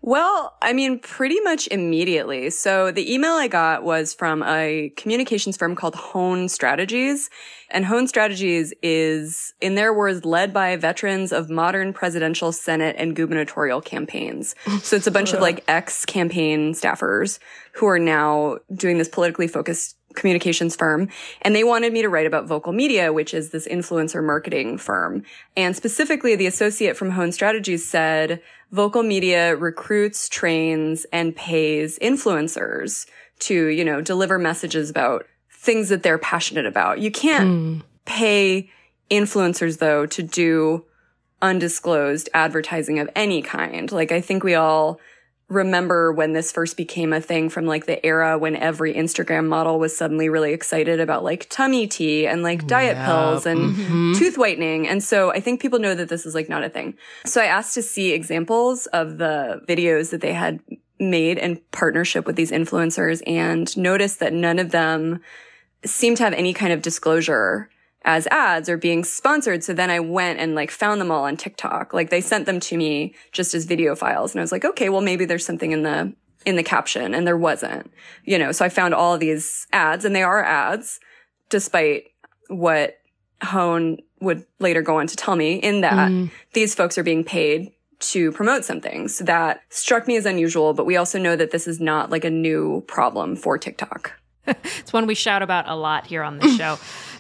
Well, 0.02 0.56
I 0.62 0.72
mean, 0.72 1.00
pretty 1.00 1.42
much 1.42 1.68
immediately. 1.70 2.50
So 2.52 2.90
the 2.90 3.14
email 3.14 3.34
I 3.34 3.50
got 3.50 3.84
was 3.84 4.14
from 4.14 4.44
a 4.44 4.94
communications 4.96 5.58
firm 5.58 5.76
called 5.76 5.96
Hone 5.96 6.48
Strategies. 6.48 7.30
And 7.70 7.86
Hone 7.86 8.08
Strategies 8.08 8.74
is, 8.82 9.54
in 9.60 9.76
their 9.76 9.94
words, 9.94 10.24
led 10.24 10.54
by 10.54 10.76
veterans 10.78 11.34
of 11.34 11.50
modern 11.50 11.92
presidential, 11.92 12.54
senate, 12.54 12.96
and 12.98 13.14
gubernatorial 13.14 13.82
campaigns. 13.82 14.56
So 14.82 14.96
it's 14.96 15.08
a 15.08 15.12
bunch 15.12 15.34
of 15.34 15.42
like 15.42 15.66
ex 15.68 16.06
campaign 16.06 16.74
staffers 16.74 17.40
who 17.74 17.86
are 17.86 18.00
now 18.00 18.60
doing 18.74 19.00
this 19.00 19.10
politically 19.10 19.48
focused 19.50 19.98
communications 20.16 20.76
firm 20.76 21.08
and 21.42 21.56
they 21.56 21.64
wanted 21.64 21.94
me 21.94 22.02
to 22.02 22.10
write 22.10 22.26
about 22.26 22.48
vocal 22.48 22.74
media 22.74 23.14
which 23.14 23.34
is 23.34 23.50
this 23.50 23.68
influencer 23.68 24.24
marketing 24.24 24.78
firm. 24.78 25.24
And 25.56 25.76
specifically 25.76 26.36
the 26.36 26.48
associate 26.48 26.98
from 26.98 27.12
hone 27.12 27.32
strategies 27.32 27.88
said 27.88 28.42
vocal 28.72 29.04
media 29.04 29.56
recruits 29.56 30.30
trains 30.30 31.06
and 31.12 31.36
pays 31.36 32.00
influencers 32.00 33.06
to 33.40 33.68
you 33.68 33.86
know 33.86 34.02
deliver 34.02 34.38
messages 34.38 34.90
about 34.90 35.26
things 35.52 35.90
that 35.90 36.04
they're 36.04 36.18
passionate 36.18 36.66
about. 36.66 37.00
You 37.00 37.12
can't 37.12 37.50
hmm. 37.50 37.80
pay 38.06 38.70
influencers 39.10 39.80
though 39.80 40.06
to 40.08 40.24
do 40.24 40.86
undisclosed 41.42 42.30
advertising 42.34 43.00
of 43.00 43.10
any 43.16 43.42
kind. 43.42 43.92
Like 43.92 44.12
i 44.12 44.22
think 44.22 44.44
we 44.44 44.56
all 44.56 45.00
remember 45.50 46.12
when 46.12 46.34
this 46.34 46.52
first 46.52 46.78
became 46.78 47.12
a 47.12 47.20
thing 47.20 47.50
from 47.50 47.66
like 47.66 47.86
the 47.88 48.04
era 48.06 48.38
when 48.38 48.56
every 48.56 48.94
Instagram 48.94 49.48
model 49.48 49.80
was 49.80 49.98
suddenly 49.98 50.30
really 50.30 50.54
excited 50.54 51.00
about 51.00 51.24
like 51.24 51.48
tummy 51.50 51.88
tea 51.88 52.28
and 52.28 52.44
like 52.44 52.68
diet 52.68 52.96
Yeah. 52.96 53.06
pills 53.08 53.46
and 53.48 53.76
Mhm. 53.76 54.18
tooth 54.18 54.38
whitening. 54.38 54.88
And 54.88 55.04
so 55.04 55.32
I 55.32 55.40
think 55.40 55.60
people 55.60 55.80
know 55.80 55.96
that 55.96 56.08
this 56.08 56.26
is 56.26 56.36
like 56.36 56.50
not 56.50 56.64
a 56.64 56.70
thing. 56.70 56.94
So 57.26 57.42
I 57.42 57.46
asked 57.46 57.74
to 57.74 57.82
see 57.82 58.12
examples 58.14 58.86
of 58.88 59.18
the 59.18 59.62
videos 59.68 60.12
that 60.12 60.22
they 60.22 60.34
had 60.34 60.60
made 61.00 61.38
in 61.40 61.60
partnership 61.72 62.28
with 62.28 62.36
these 62.36 62.52
influencers 62.52 63.24
and 63.26 63.76
noticed 63.78 64.20
that 64.20 64.34
none 64.34 64.60
of 64.60 64.70
them 64.72 65.20
seemed 65.86 66.18
to 66.18 66.24
have 66.24 66.34
any 66.34 66.54
kind 66.54 66.74
of 66.74 66.82
disclosure 66.82 67.70
as 68.04 68.28
ads 68.28 68.70
or 68.70 68.78
being 68.78 69.04
sponsored. 69.04 69.64
So 69.64 69.74
then 69.74 69.90
I 69.90 70.00
went 70.00 70.40
and 70.40 70.56
like 70.56 70.72
found 70.72 71.02
them 71.02 71.12
all 71.12 71.26
on 71.26 71.36
TikTok. 71.38 71.94
Like 71.94 72.10
they 72.10 72.22
sent 72.22 72.46
them 72.46 72.60
to 72.62 72.78
me 72.78 73.14
just 73.32 73.54
as 73.54 73.66
video 73.66 73.96
files. 73.96 74.34
And 74.34 74.40
I 74.40 74.44
was 74.44 74.52
like, 74.52 74.66
okay, 74.66 74.90
well, 74.90 75.02
maybe 75.02 75.26
there's 75.26 75.46
something 75.46 75.72
in 75.72 75.84
the, 75.84 76.14
in 76.46 76.56
the 76.56 76.64
caption 76.64 77.14
and 77.14 77.28
there 77.28 77.38
wasn't, 77.38 77.92
you 78.24 78.40
know, 78.40 78.52
so 78.54 78.64
I 78.64 78.70
found 78.70 78.94
all 78.94 79.14
of 79.14 79.20
these 79.20 79.68
ads 79.74 80.06
and 80.06 80.16
they 80.16 80.24
are 80.24 80.44
ads 80.44 81.00
despite 81.50 82.06
what 82.48 82.98
Hone 83.44 83.98
would 84.22 84.46
later 84.60 84.82
go 84.82 84.98
on 85.00 85.08
to 85.08 85.16
tell 85.16 85.36
me 85.36 85.56
in 85.56 85.82
that 85.82 86.10
Mm. 86.12 86.30
these 86.54 86.76
folks 86.76 86.98
are 86.98 87.04
being 87.04 87.24
paid 87.24 87.72
to 88.00 88.32
promote 88.32 88.64
something. 88.64 89.08
So 89.10 89.26
that 89.26 89.62
struck 89.70 90.08
me 90.08 90.16
as 90.16 90.26
unusual, 90.26 90.74
but 90.74 90.86
we 90.86 90.96
also 90.96 91.20
know 91.20 91.36
that 91.36 91.52
this 91.52 91.68
is 91.68 91.80
not 91.82 92.10
like 92.10 92.24
a 92.24 92.30
new 92.30 92.82
problem 92.88 93.36
for 93.36 93.58
TikTok. 93.58 94.14
It's 94.80 94.92
one 94.94 95.06
we 95.06 95.16
shout 95.16 95.42
about 95.42 95.68
a 95.70 95.76
lot 95.76 96.08
here 96.08 96.24
on 96.24 96.40
this 96.40 96.56
show. 96.62 96.80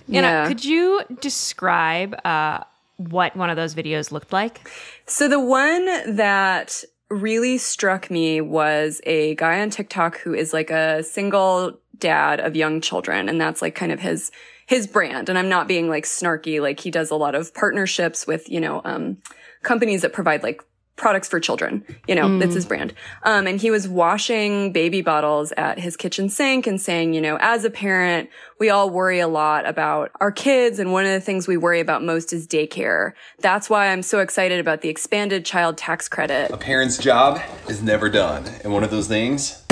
Anna, 0.10 0.28
Yeah. 0.28 0.48
could 0.48 0.66
you 0.66 1.02
describe 1.22 2.16
uh, 2.26 2.64
what 2.98 3.36
one 3.36 3.50
of 3.50 3.56
those 3.56 3.76
videos 3.76 4.12
looked 4.12 4.34
like? 4.34 4.70
So 5.06 5.28
the 5.28 5.40
one 5.40 5.86
that 6.16 6.84
really 7.10 7.58
struck 7.58 8.12
me 8.12 8.42
was 8.42 9.02
a 9.06 9.36
guy 9.36 9.62
on 9.62 9.70
TikTok 9.70 10.20
who 10.20 10.34
is 10.34 10.54
like 10.54 10.70
a 10.70 11.04
single 11.04 11.80
dad 11.98 12.40
of 12.40 12.56
young 12.56 12.82
children. 12.82 13.30
And 13.30 13.40
that's 13.42 13.62
like 13.62 13.76
kind 13.76 13.92
of 13.92 14.00
his, 14.00 14.32
his 14.68 14.88
brand. 14.88 15.28
And 15.30 15.38
I'm 15.38 15.50
not 15.50 15.68
being 15.68 15.90
like 15.90 16.06
snarky. 16.06 16.62
Like 16.62 16.80
he 16.80 16.92
does 16.92 17.10
a 17.12 17.16
lot 17.16 17.36
of 17.36 17.54
partnerships 17.54 18.28
with, 18.28 18.50
you 18.50 18.60
know, 18.60 18.82
um, 18.86 19.18
companies 19.64 20.02
that 20.04 20.14
provide 20.14 20.44
like 20.44 20.62
products 21.00 21.28
for 21.28 21.40
children. 21.40 21.84
You 22.08 22.14
know, 22.14 22.38
that's 22.38 22.54
his 22.54 22.66
brand. 22.66 22.94
Um, 23.24 23.48
and 23.48 23.60
he 23.60 23.72
was 23.72 23.88
washing 23.88 24.72
baby 24.72 25.02
bottles 25.02 25.52
at 25.54 25.80
his 25.80 25.98
kitchen 25.98 26.30
sink 26.30 26.68
and 26.68 26.80
saying, 26.80 27.14
you 27.14 27.22
know, 27.22 27.38
as 27.42 27.66
a 27.66 27.70
parent, 27.72 28.30
we 28.60 28.70
all 28.70 28.90
worry 28.90 29.20
a 29.20 29.28
lot 29.28 29.68
about 29.68 30.12
our 30.20 30.32
kids. 30.32 30.78
And 30.78 30.92
one 30.92 31.06
of 31.06 31.12
the 31.12 31.22
things 31.22 31.48
we 31.48 31.58
worry 31.58 31.80
about 31.80 32.04
most 32.04 32.34
is 32.34 32.48
daycare. 32.48 33.14
That's 33.40 33.70
why 33.70 33.88
I'm 33.88 34.04
so 34.04 34.20
excited 34.20 34.60
about 34.60 34.82
the 34.82 34.90
expanded 34.90 35.46
child 35.46 35.78
tax 35.78 36.08
credit. 36.08 36.52
A 36.52 36.58
parent's 36.58 36.98
job 36.98 37.42
is 37.68 37.82
never 37.82 38.10
done. 38.10 38.46
And 38.64 38.74
one 38.74 38.84
of 38.84 38.92
those 38.92 39.08
things 39.08 39.64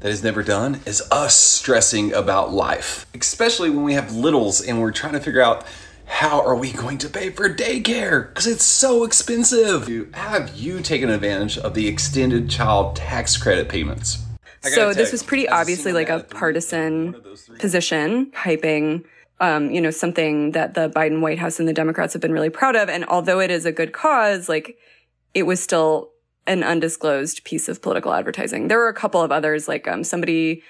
that 0.00 0.10
is 0.10 0.22
never 0.22 0.42
done 0.42 0.80
is 0.84 1.02
us 1.10 1.34
stressing 1.34 2.12
about 2.12 2.52
life, 2.52 3.06
especially 3.18 3.70
when 3.70 3.84
we 3.84 3.94
have 3.94 4.14
littles 4.14 4.60
and 4.60 4.80
we're 4.80 4.92
trying 4.92 5.14
to 5.14 5.20
figure 5.20 5.40
out 5.40 5.64
how 6.06 6.40
are 6.40 6.54
we 6.54 6.72
going 6.72 6.98
to 6.98 7.08
pay 7.08 7.30
for 7.30 7.48
daycare 7.48 8.28
because 8.28 8.46
it's 8.46 8.64
so 8.64 9.04
expensive. 9.04 9.88
Have 10.14 10.54
you 10.54 10.80
taken 10.80 11.10
advantage 11.10 11.58
of 11.58 11.74
the 11.74 11.86
extended 11.86 12.50
child 12.50 12.96
tax 12.96 13.36
credit 13.36 13.68
payments? 13.68 14.18
So 14.62 14.94
this 14.94 15.12
was 15.12 15.22
pretty 15.22 15.48
obviously 15.48 15.92
like 15.92 16.08
a 16.08 16.20
partisan 16.20 17.14
position, 17.58 18.30
hyping, 18.32 19.04
um, 19.40 19.70
you 19.70 19.80
know, 19.80 19.90
something 19.90 20.52
that 20.52 20.74
the 20.74 20.88
Biden 20.88 21.20
White 21.20 21.38
House 21.38 21.58
and 21.58 21.68
the 21.68 21.74
Democrats 21.74 22.14
have 22.14 22.22
been 22.22 22.32
really 22.32 22.50
proud 22.50 22.74
of. 22.74 22.88
And 22.88 23.04
although 23.04 23.40
it 23.40 23.50
is 23.50 23.66
a 23.66 23.72
good 23.72 23.92
cause, 23.92 24.48
like 24.48 24.78
it 25.34 25.42
was 25.42 25.62
still 25.62 26.12
an 26.46 26.62
undisclosed 26.62 27.44
piece 27.44 27.68
of 27.68 27.82
political 27.82 28.12
advertising. 28.12 28.68
There 28.68 28.78
were 28.78 28.88
a 28.88 28.94
couple 28.94 29.22
of 29.22 29.32
others, 29.32 29.66
like 29.66 29.88
um, 29.88 30.04
somebody 30.04 30.62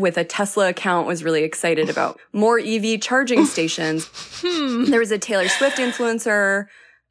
with 0.00 0.16
a 0.16 0.24
Tesla 0.24 0.68
account 0.70 1.06
was 1.06 1.22
really 1.22 1.42
excited 1.44 1.88
about 1.90 2.18
more 2.32 2.58
EV 2.58 3.00
charging 3.00 3.44
stations. 3.46 4.08
There 4.42 4.98
was 5.00 5.10
a 5.10 5.18
Taylor 5.18 5.48
Swift 5.48 5.78
influencer 5.78 6.66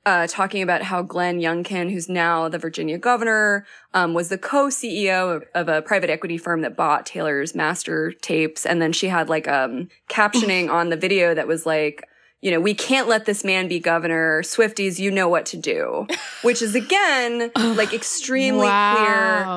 uh, 0.05 0.27
talking 0.27 0.61
about 0.63 0.81
how 0.81 1.01
Glenn 1.03 1.39
Youngkin, 1.39 1.91
who's 1.91 2.09
now 2.09 2.49
the 2.49 2.57
Virginia 2.57 2.97
governor, 2.97 3.65
um, 3.93 4.13
was 4.13 4.29
the 4.29 4.37
co-CEO 4.37 5.35
of, 5.35 5.43
of 5.53 5.67
a 5.67 5.81
private 5.81 6.09
equity 6.09 6.37
firm 6.37 6.61
that 6.61 6.75
bought 6.75 7.05
Taylor's 7.05 7.53
master 7.53 8.11
tapes. 8.13 8.65
And 8.65 8.81
then 8.81 8.91
she 8.93 9.07
had 9.07 9.29
like 9.29 9.47
um, 9.47 9.89
captioning 10.09 10.69
on 10.69 10.89
the 10.89 10.97
video 10.97 11.33
that 11.35 11.47
was 11.47 11.65
like, 11.65 12.07
you 12.41 12.49
know, 12.49 12.59
we 12.61 12.73
can't 12.73 13.09
let 13.09 13.25
this 13.25 13.43
man 13.43 13.67
be 13.67 13.79
governor. 13.79 14.41
Swifties, 14.41 14.97
you 14.97 15.11
know 15.11 15.27
what 15.27 15.45
to 15.47 15.57
do, 15.57 16.07
which 16.41 16.61
is 16.61 16.73
again 16.75 17.51
like 17.55 17.93
extremely 17.93 18.65
Wow. 18.67 18.95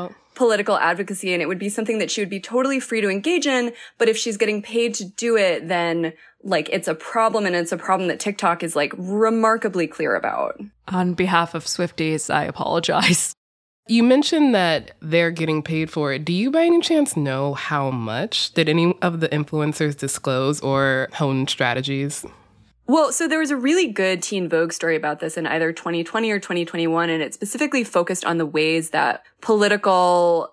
clear 0.09 0.17
political 0.43 0.77
advocacy 0.77 1.33
and 1.33 1.41
it 1.41 1.47
would 1.47 1.61
be 1.61 1.69
something 1.69 1.99
that 1.99 2.11
she 2.11 2.21
would 2.21 2.29
be 2.29 2.41
totally 2.41 2.81
free 2.81 3.01
to 3.01 3.09
engage 3.09 3.47
in. 3.47 3.73
But 3.97 4.09
if 4.09 4.17
she's 4.17 4.37
getting 4.37 4.61
paid 4.61 4.93
to 4.95 5.05
do 5.05 5.37
it, 5.37 5.69
then 5.69 6.15
like 6.43 6.69
it's 6.71 6.89
a 6.89 6.97
problem 6.97 7.47
and 7.47 7.55
it's 7.55 7.71
a 7.71 7.77
problem 7.77 8.09
that 8.09 8.19
TikTok 8.19 8.65
is 8.65 8.75
like 8.75 8.93
remarkably 8.99 9.87
clear 9.87 10.17
about. 10.17 10.61
On 10.89 11.15
behalf 11.15 11.55
of 11.55 11.65
Swifties, 11.65 12.29
I 12.33 12.45
apologize. 12.45 13.35
You 13.89 14.05
mentioned 14.05 14.55
that 14.55 14.93
they're 15.01 15.33
getting 15.33 15.61
paid 15.61 15.91
for 15.91 16.13
it. 16.13 16.25
Do 16.25 16.33
you 16.33 16.53
by 16.53 16.63
any 16.63 16.81
chance 16.81 17.17
know 17.17 17.55
how 17.55 17.91
much? 17.91 18.53
Did 18.53 18.69
any 18.69 18.95
of 19.03 19.19
the 19.19 19.29
influencers 19.29 19.99
disclose 19.99 20.61
or 20.61 21.09
hone 21.15 21.49
strategies? 21.49 22.25
Well, 22.93 23.11
so 23.11 23.27
there 23.27 23.39
was 23.39 23.51
a 23.51 23.57
really 23.57 23.87
good 23.87 24.23
Teen 24.23 24.51
Vogue 24.51 24.71
story 24.71 24.97
about 24.97 25.19
this 25.21 25.39
in 25.39 25.47
either 25.47 25.73
2020 25.73 26.31
or 26.31 26.39
2021, 26.39 27.09
and 27.09 27.23
it 27.23 27.33
specifically 27.33 27.85
focused 27.85 28.23
on 28.23 28.37
the 28.37 28.45
ways 28.45 28.91
that 28.91 29.25
political 29.41 30.53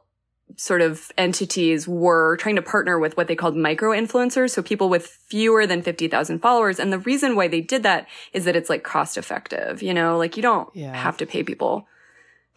sort 0.55 0.79
of 0.79 1.11
entities 1.17 1.85
were 1.85 2.37
trying 2.37 2.55
to 2.55 2.61
partner 2.61 2.97
with 2.97 3.17
what 3.17 3.27
they 3.27 3.35
called 3.35 3.57
micro 3.57 3.89
influencers. 3.91 4.51
So 4.51 4.61
people 4.61 4.87
with 4.87 5.05
fewer 5.05 5.67
than 5.67 5.81
50,000 5.81 6.39
followers. 6.39 6.79
And 6.79 6.93
the 6.93 6.99
reason 6.99 7.35
why 7.35 7.49
they 7.49 7.59
did 7.59 7.83
that 7.83 8.07
is 8.31 8.45
that 8.45 8.55
it's 8.55 8.69
like 8.69 8.83
cost 8.83 9.17
effective, 9.17 9.83
you 9.83 9.93
know, 9.93 10.17
like 10.17 10.37
you 10.37 10.41
don't 10.41 10.73
Yeah. 10.73 10.95
have 10.95 11.17
to 11.17 11.25
pay 11.25 11.43
people 11.43 11.89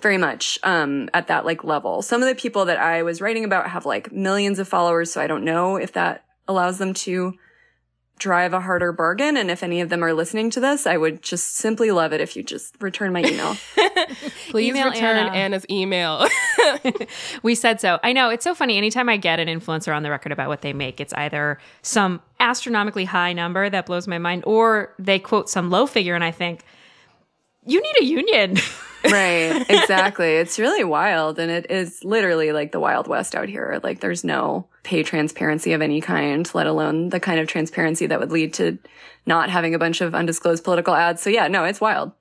very 0.01 0.17
much 0.17 0.61
um, 0.63 1.11
at 1.13 1.27
that 1.27 1.45
like 1.45 1.65
level. 1.65 2.03
Some 2.03 2.23
of 2.23 2.29
the 2.29 2.37
people 2.37 2.67
that 2.67 2.79
I 2.79 3.03
was 3.03 3.21
writing 3.21 3.45
about 3.45 3.69
have 3.71 3.85
like 3.85 4.13
millions 4.13 4.61
of 4.61 4.69
followers, 4.69 5.13
so 5.13 5.21
I 5.21 5.27
don't 5.27 5.45
know 5.45 5.75
if 5.75 5.93
that 5.95 6.25
allows 6.47 6.79
them 6.79 6.95
to 6.95 7.35
drive 8.23 8.53
a 8.53 8.61
harder 8.61 8.93
bargain. 8.93 9.37
And 9.37 9.51
if 9.51 9.65
any 9.65 9.81
of 9.81 9.89
them 9.89 10.05
are 10.05 10.15
listening 10.15 10.49
to 10.51 10.61
this, 10.61 10.87
I 10.87 10.97
would 10.97 11.23
just 11.23 11.57
simply 11.57 11.91
love 11.91 12.13
it 12.13 12.21
if 12.21 12.37
you 12.37 12.45
just 12.45 12.81
return 12.81 13.13
my 13.13 13.21
email. 13.25 13.57
Please 14.51 14.71
Email 14.71 14.91
return 14.91 15.17
Anna. 15.17 15.31
Anna's 15.31 15.67
email. 15.69 16.27
We 17.43 17.55
said 17.55 17.81
so. 17.81 17.99
I 18.05 18.13
know 18.13 18.31
it's 18.31 18.45
so 18.45 18.55
funny. 18.55 18.79
Anytime 18.79 19.09
I 19.09 19.17
get 19.17 19.41
an 19.41 19.49
influencer 19.49 19.95
on 19.95 20.05
the 20.05 20.11
record 20.11 20.31
about 20.31 20.49
what 20.49 20.63
they 20.63 20.73
make, 20.73 21.01
it's 21.01 21.13
either 21.15 21.59
some 21.83 22.21
astronomically 22.39 23.05
high 23.05 23.33
number 23.33 23.69
that 23.69 23.87
blows 23.87 24.07
my 24.07 24.19
mind, 24.19 24.45
or 24.47 24.95
they 24.99 25.19
quote 25.19 25.51
some 25.51 25.71
low 25.71 25.87
figure, 25.87 26.15
and 26.15 26.23
I 26.23 26.31
think 26.31 26.65
you 27.67 27.83
need 27.83 27.95
a 28.01 28.05
union. 28.05 28.57
right. 29.05 29.65
Exactly. 29.69 30.37
It's 30.37 30.59
really 30.59 30.85
wild. 30.85 31.39
And 31.39 31.51
it 31.51 31.71
is 31.71 32.05
literally 32.05 32.53
like 32.53 32.73
the 32.73 32.81
Wild 32.81 33.09
West 33.09 33.35
out 33.35 33.49
here. 33.49 33.81
Like 33.83 34.01
there's 34.01 34.25
no 34.25 34.67
pay 34.83 35.03
transparency 35.03 35.73
of 35.73 35.83
any 35.83 36.01
kind, 36.01 36.53
let 36.55 36.67
alone 36.67 37.11
the 37.11 37.21
kind 37.21 37.39
of 37.39 37.47
transparency 37.47 38.07
that 38.07 38.19
would 38.19 38.33
lead 38.33 38.53
to 38.55 38.79
not 39.27 39.51
having 39.51 39.75
a 39.75 39.79
bunch 39.79 40.01
of 40.01 40.15
undisclosed 40.15 40.65
political 40.65 40.95
ads. 40.95 41.23
So 41.23 41.31
yeah, 41.31 41.49
no, 41.49 41.65
it's 41.65 41.81
wild. 41.81 42.13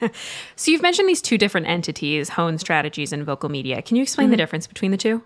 so 0.56 0.70
you've 0.70 0.82
mentioned 0.82 1.08
these 1.08 1.22
two 1.22 1.38
different 1.38 1.66
entities, 1.66 2.30
Hone 2.30 2.58
Strategies 2.58 3.12
and 3.12 3.24
Vocal 3.24 3.48
Media. 3.48 3.82
Can 3.82 3.96
you 3.96 4.02
explain 4.02 4.28
the 4.28 4.34
mm-hmm. 4.34 4.42
difference 4.42 4.66
between 4.66 4.90
the 4.90 4.96
two? 4.96 5.22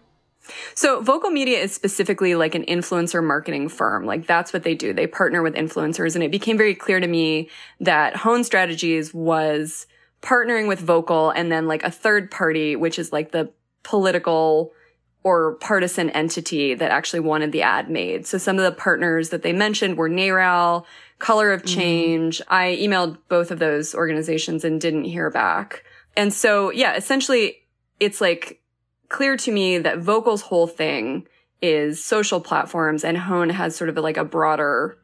So 0.74 1.00
Vocal 1.00 1.30
Media 1.30 1.58
is 1.58 1.72
specifically 1.72 2.34
like 2.34 2.54
an 2.54 2.64
influencer 2.64 3.22
marketing 3.22 3.68
firm. 3.68 4.06
Like 4.06 4.26
that's 4.26 4.52
what 4.52 4.62
they 4.62 4.74
do. 4.74 4.92
They 4.92 5.06
partner 5.06 5.42
with 5.42 5.54
influencers. 5.54 6.14
And 6.14 6.24
it 6.24 6.30
became 6.30 6.56
very 6.56 6.74
clear 6.74 6.98
to 6.98 7.06
me 7.06 7.50
that 7.80 8.16
Hone 8.16 8.42
Strategies 8.44 9.12
was 9.12 9.86
partnering 10.22 10.68
with 10.68 10.80
Vocal 10.80 11.30
and 11.30 11.50
then 11.50 11.66
like 11.66 11.82
a 11.82 11.90
third 11.90 12.30
party, 12.30 12.76
which 12.76 12.98
is 12.98 13.12
like 13.12 13.32
the 13.32 13.50
political 13.82 14.72
or 15.22 15.54
partisan 15.56 16.10
entity 16.10 16.74
that 16.74 16.90
actually 16.90 17.20
wanted 17.20 17.52
the 17.52 17.62
ad 17.62 17.90
made. 17.90 18.26
So 18.26 18.38
some 18.38 18.58
of 18.58 18.64
the 18.64 18.72
partners 18.72 19.28
that 19.30 19.42
they 19.42 19.52
mentioned 19.52 19.96
were 19.96 20.08
NARAL, 20.08 20.84
Color 21.18 21.52
of 21.52 21.64
Change. 21.66 22.40
I 22.48 22.78
emailed 22.80 23.18
both 23.28 23.50
of 23.50 23.58
those 23.58 23.94
organizations 23.94 24.64
and 24.64 24.80
didn't 24.80 25.04
hear 25.04 25.30
back. 25.30 25.84
And 26.16 26.32
so, 26.32 26.70
yeah, 26.70 26.94
essentially 26.94 27.58
it's 27.98 28.20
like 28.20 28.62
clear 29.08 29.36
to 29.36 29.52
me 29.52 29.78
that 29.78 29.98
Vocal's 29.98 30.42
whole 30.42 30.66
thing 30.66 31.26
is 31.60 32.02
social 32.02 32.40
platforms 32.40 33.04
and 33.04 33.18
Hone 33.18 33.50
has 33.50 33.76
sort 33.76 33.90
of 33.90 33.96
like 33.96 34.16
a 34.16 34.24
broader 34.24 34.96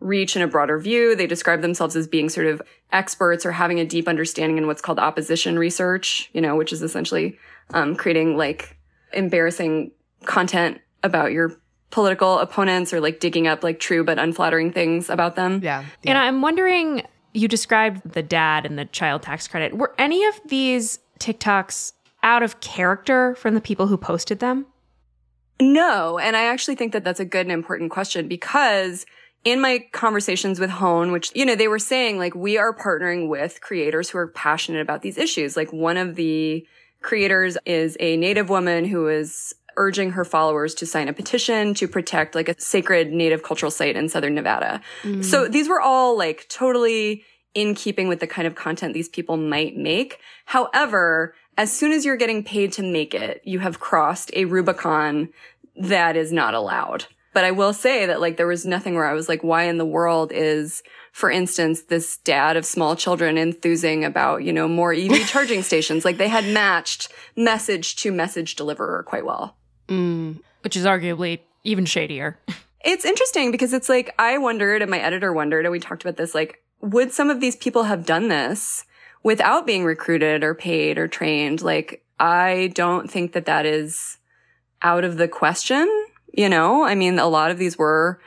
reach 0.00 0.36
and 0.36 0.44
a 0.44 0.48
broader 0.48 0.78
view. 0.78 1.16
They 1.16 1.26
describe 1.26 1.62
themselves 1.62 1.96
as 1.96 2.06
being 2.06 2.28
sort 2.28 2.46
of 2.46 2.60
experts 2.92 3.46
or 3.46 3.52
having 3.52 3.80
a 3.80 3.86
deep 3.86 4.06
understanding 4.06 4.58
in 4.58 4.66
what's 4.66 4.82
called 4.82 4.98
opposition 4.98 5.58
research, 5.58 6.28
you 6.34 6.42
know, 6.42 6.56
which 6.56 6.72
is 6.72 6.82
essentially 6.82 7.38
um, 7.72 7.96
creating 7.96 8.36
like 8.36 8.76
embarrassing 9.14 9.92
content 10.24 10.80
about 11.02 11.32
your 11.32 11.56
political 11.90 12.38
opponents 12.38 12.92
or 12.92 13.00
like 13.00 13.20
digging 13.20 13.46
up 13.46 13.62
like 13.62 13.78
true 13.78 14.02
but 14.02 14.18
unflattering 14.18 14.72
things 14.72 15.08
about 15.08 15.36
them. 15.36 15.60
yeah. 15.62 15.84
And 16.04 16.18
I'm 16.18 16.42
wondering, 16.42 17.02
you 17.32 17.46
described 17.46 18.12
the 18.12 18.22
dad 18.22 18.66
and 18.66 18.78
the 18.78 18.84
child 18.86 19.22
tax 19.22 19.46
credit. 19.46 19.76
Were 19.76 19.94
any 19.98 20.24
of 20.24 20.40
these 20.46 20.98
TikToks 21.20 21.92
out 22.22 22.42
of 22.42 22.60
character 22.60 23.34
from 23.36 23.54
the 23.54 23.60
people 23.60 23.86
who 23.86 23.96
posted 23.96 24.40
them? 24.40 24.66
No. 25.60 26.18
And 26.18 26.36
I 26.36 26.46
actually 26.46 26.74
think 26.74 26.92
that 26.92 27.04
that's 27.04 27.20
a 27.20 27.24
good 27.24 27.46
and 27.46 27.52
important 27.52 27.90
question 27.90 28.26
because 28.26 29.06
in 29.44 29.60
my 29.60 29.84
conversations 29.92 30.58
with 30.58 30.70
Hone, 30.70 31.12
which, 31.12 31.30
you 31.34 31.44
know, 31.44 31.54
they 31.54 31.68
were 31.68 31.78
saying 31.78 32.18
like, 32.18 32.34
we 32.34 32.56
are 32.58 32.74
partnering 32.74 33.28
with 33.28 33.60
creators 33.60 34.10
who 34.10 34.18
are 34.18 34.28
passionate 34.28 34.80
about 34.80 35.02
these 35.02 35.18
issues. 35.18 35.56
Like 35.56 35.72
one 35.72 35.96
of 35.96 36.16
the 36.16 36.66
creators 37.04 37.56
is 37.64 37.96
a 38.00 38.16
native 38.16 38.48
woman 38.48 38.84
who 38.84 39.06
is 39.06 39.54
urging 39.76 40.12
her 40.12 40.24
followers 40.24 40.74
to 40.74 40.86
sign 40.86 41.08
a 41.08 41.12
petition 41.12 41.74
to 41.74 41.86
protect 41.86 42.34
like 42.34 42.48
a 42.48 42.60
sacred 42.60 43.12
native 43.12 43.42
cultural 43.42 43.70
site 43.70 43.96
in 43.96 44.08
southern 44.08 44.34
Nevada. 44.34 44.80
Mm. 45.02 45.24
So 45.24 45.46
these 45.46 45.68
were 45.68 45.80
all 45.80 46.16
like 46.16 46.46
totally 46.48 47.24
in 47.54 47.74
keeping 47.74 48.08
with 48.08 48.20
the 48.20 48.26
kind 48.26 48.46
of 48.46 48.54
content 48.54 48.94
these 48.94 49.08
people 49.08 49.36
might 49.36 49.76
make. 49.76 50.18
However, 50.46 51.34
as 51.56 51.72
soon 51.72 51.92
as 51.92 52.04
you're 52.04 52.16
getting 52.16 52.42
paid 52.42 52.72
to 52.72 52.82
make 52.82 53.14
it, 53.14 53.40
you 53.44 53.60
have 53.60 53.78
crossed 53.78 54.30
a 54.34 54.44
Rubicon 54.46 55.28
that 55.76 56.16
is 56.16 56.32
not 56.32 56.54
allowed. 56.54 57.06
But 57.34 57.44
I 57.44 57.50
will 57.50 57.74
say 57.74 58.06
that 58.06 58.20
like 58.20 58.36
there 58.38 58.46
was 58.46 58.64
nothing 58.64 58.94
where 58.94 59.06
I 59.06 59.12
was 59.12 59.28
like, 59.28 59.42
why 59.44 59.64
in 59.64 59.76
the 59.76 59.84
world 59.84 60.32
is, 60.32 60.82
for 61.12 61.30
instance, 61.30 61.82
this 61.82 62.16
dad 62.18 62.56
of 62.56 62.64
small 62.64 62.96
children 62.96 63.36
enthusing 63.36 64.04
about, 64.04 64.44
you 64.44 64.52
know, 64.52 64.68
more 64.68 64.94
EV 64.94 65.18
charging 65.28 65.62
stations? 65.62 66.04
Like 66.04 66.16
they 66.16 66.28
had 66.28 66.46
matched 66.46 67.12
message 67.36 67.96
to 67.96 68.12
message 68.12 68.54
deliverer 68.54 69.02
quite 69.02 69.26
well. 69.26 69.56
Mm, 69.88 70.40
which 70.62 70.76
is 70.76 70.86
arguably 70.86 71.40
even 71.64 71.84
shadier. 71.84 72.38
It's 72.84 73.06
interesting 73.06 73.50
because 73.50 73.72
it's 73.72 73.88
like, 73.88 74.14
I 74.18 74.36
wondered 74.36 74.82
and 74.82 74.90
my 74.90 74.98
editor 74.98 75.32
wondered, 75.32 75.64
and 75.64 75.72
we 75.72 75.80
talked 75.80 76.04
about 76.04 76.18
this, 76.18 76.34
like, 76.34 76.62
would 76.82 77.12
some 77.12 77.30
of 77.30 77.40
these 77.40 77.56
people 77.56 77.84
have 77.84 78.04
done 78.04 78.28
this 78.28 78.84
without 79.22 79.66
being 79.66 79.86
recruited 79.86 80.44
or 80.44 80.54
paid 80.54 80.98
or 80.98 81.08
trained? 81.08 81.62
Like, 81.62 82.04
I 82.20 82.72
don't 82.74 83.10
think 83.10 83.32
that 83.32 83.46
that 83.46 83.64
is 83.64 84.18
out 84.82 85.02
of 85.02 85.16
the 85.16 85.28
question. 85.28 85.88
You 86.36 86.48
know, 86.48 86.84
I 86.84 86.96
mean, 86.96 87.18
a 87.20 87.28
lot 87.28 87.52
of 87.52 87.58
these 87.58 87.78
were 87.78 88.20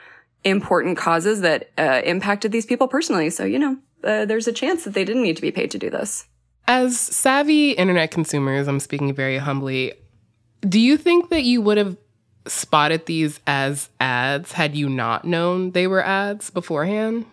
important 0.46 0.98
causes 0.98 1.42
that 1.42 1.72
uh, 1.78 2.02
impacted 2.06 2.54
these 2.54 2.66
people 2.66 2.88
personally. 2.88 3.30
So, 3.30 3.44
you 3.44 3.60
know, 3.60 3.78
uh, 4.04 4.24
there's 4.26 4.48
a 4.48 4.54
chance 4.54 4.86
that 4.86 4.94
they 4.94 5.04
didn't 5.04 5.24
need 5.24 5.36
to 5.36 5.42
be 5.42 5.52
paid 5.52 5.72
to 5.72 5.78
do 5.78 5.90
this. 5.90 6.26
As 6.68 6.98
savvy 6.98 7.72
internet 7.72 8.12
consumers, 8.12 8.68
I'm 8.68 8.80
speaking 8.80 9.14
very 9.14 9.38
humbly. 9.38 9.94
Do 10.62 10.80
you 10.80 10.98
think 10.98 11.30
that 11.30 11.44
you 11.44 11.62
would 11.62 11.78
have 11.78 11.98
spotted 12.46 13.06
these 13.08 13.42
as 13.46 13.90
ads 14.00 14.54
had 14.54 14.76
you 14.76 14.88
not 14.88 15.26
known 15.26 15.72
they 15.72 15.88
were 15.88 16.04
ads 16.04 16.50
beforehand? 16.50 17.26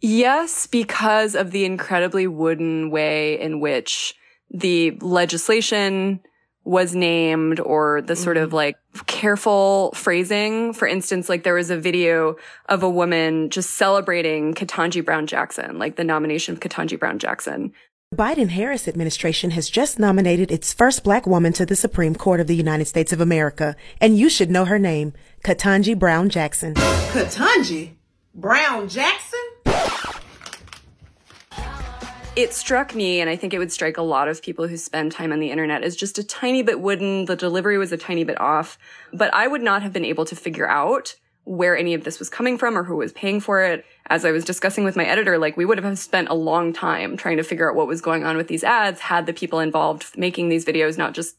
Yes, 0.00 0.66
because 0.66 1.34
of 1.34 1.50
the 1.50 1.64
incredibly 1.64 2.26
wooden 2.26 2.90
way 2.90 3.38
in 3.40 3.60
which 3.60 4.14
the 4.50 4.92
legislation 5.00 6.20
was 6.64 6.94
named 6.94 7.58
or 7.60 8.02
the 8.02 8.14
sort 8.14 8.36
of 8.36 8.48
mm-hmm. 8.48 8.56
like 8.56 8.76
careful 9.06 9.92
phrasing. 9.94 10.72
For 10.72 10.86
instance, 10.86 11.28
like 11.28 11.42
there 11.42 11.54
was 11.54 11.70
a 11.70 11.76
video 11.76 12.36
of 12.68 12.82
a 12.82 12.90
woman 12.90 13.50
just 13.50 13.70
celebrating 13.70 14.54
Ketanji 14.54 15.04
Brown 15.04 15.26
Jackson, 15.26 15.78
like 15.78 15.96
the 15.96 16.04
nomination 16.04 16.54
of 16.54 16.60
Ketanji 16.60 16.98
Brown 16.98 17.18
Jackson. 17.18 17.72
The 18.10 18.16
Biden-Harris 18.16 18.88
administration 18.88 19.52
has 19.52 19.70
just 19.70 20.00
nominated 20.00 20.50
its 20.50 20.72
first 20.72 21.04
black 21.04 21.28
woman 21.28 21.52
to 21.52 21.64
the 21.64 21.76
Supreme 21.76 22.16
Court 22.16 22.40
of 22.40 22.48
the 22.48 22.56
United 22.56 22.86
States 22.86 23.12
of 23.12 23.20
America, 23.20 23.76
and 24.00 24.18
you 24.18 24.28
should 24.28 24.50
know 24.50 24.64
her 24.64 24.80
name, 24.80 25.12
Ketanji 25.44 25.96
Brown 25.96 26.28
Jackson. 26.28 26.74
Ketanji 26.74 27.92
Brown 28.34 28.88
Jackson? 28.88 29.38
It 32.40 32.54
struck 32.54 32.94
me, 32.94 33.20
and 33.20 33.28
I 33.28 33.36
think 33.36 33.52
it 33.52 33.58
would 33.58 33.70
strike 33.70 33.98
a 33.98 34.02
lot 34.02 34.26
of 34.26 34.40
people 34.40 34.66
who 34.66 34.78
spend 34.78 35.12
time 35.12 35.30
on 35.30 35.40
the 35.40 35.50
internet 35.50 35.82
as 35.82 35.94
just 35.94 36.16
a 36.16 36.24
tiny 36.24 36.62
bit 36.62 36.80
wooden. 36.80 37.26
The 37.26 37.36
delivery 37.36 37.76
was 37.76 37.92
a 37.92 37.98
tiny 37.98 38.24
bit 38.24 38.40
off, 38.40 38.78
but 39.12 39.32
I 39.34 39.46
would 39.46 39.60
not 39.60 39.82
have 39.82 39.92
been 39.92 40.06
able 40.06 40.24
to 40.24 40.34
figure 40.34 40.66
out 40.66 41.16
where 41.44 41.76
any 41.76 41.92
of 41.92 42.04
this 42.04 42.18
was 42.18 42.30
coming 42.30 42.56
from 42.56 42.78
or 42.78 42.84
who 42.84 42.96
was 42.96 43.12
paying 43.12 43.40
for 43.40 43.62
it. 43.62 43.84
As 44.06 44.24
I 44.24 44.30
was 44.30 44.42
discussing 44.42 44.84
with 44.84 44.96
my 44.96 45.04
editor, 45.04 45.36
like 45.36 45.58
we 45.58 45.66
would 45.66 45.78
have 45.78 45.98
spent 45.98 46.30
a 46.30 46.34
long 46.34 46.72
time 46.72 47.14
trying 47.18 47.36
to 47.36 47.42
figure 47.42 47.70
out 47.70 47.76
what 47.76 47.86
was 47.86 48.00
going 48.00 48.24
on 48.24 48.38
with 48.38 48.48
these 48.48 48.64
ads 48.64 49.00
had 49.00 49.26
the 49.26 49.34
people 49.34 49.60
involved 49.60 50.16
making 50.16 50.48
these 50.48 50.64
videos 50.64 50.96
not 50.96 51.12
just 51.12 51.36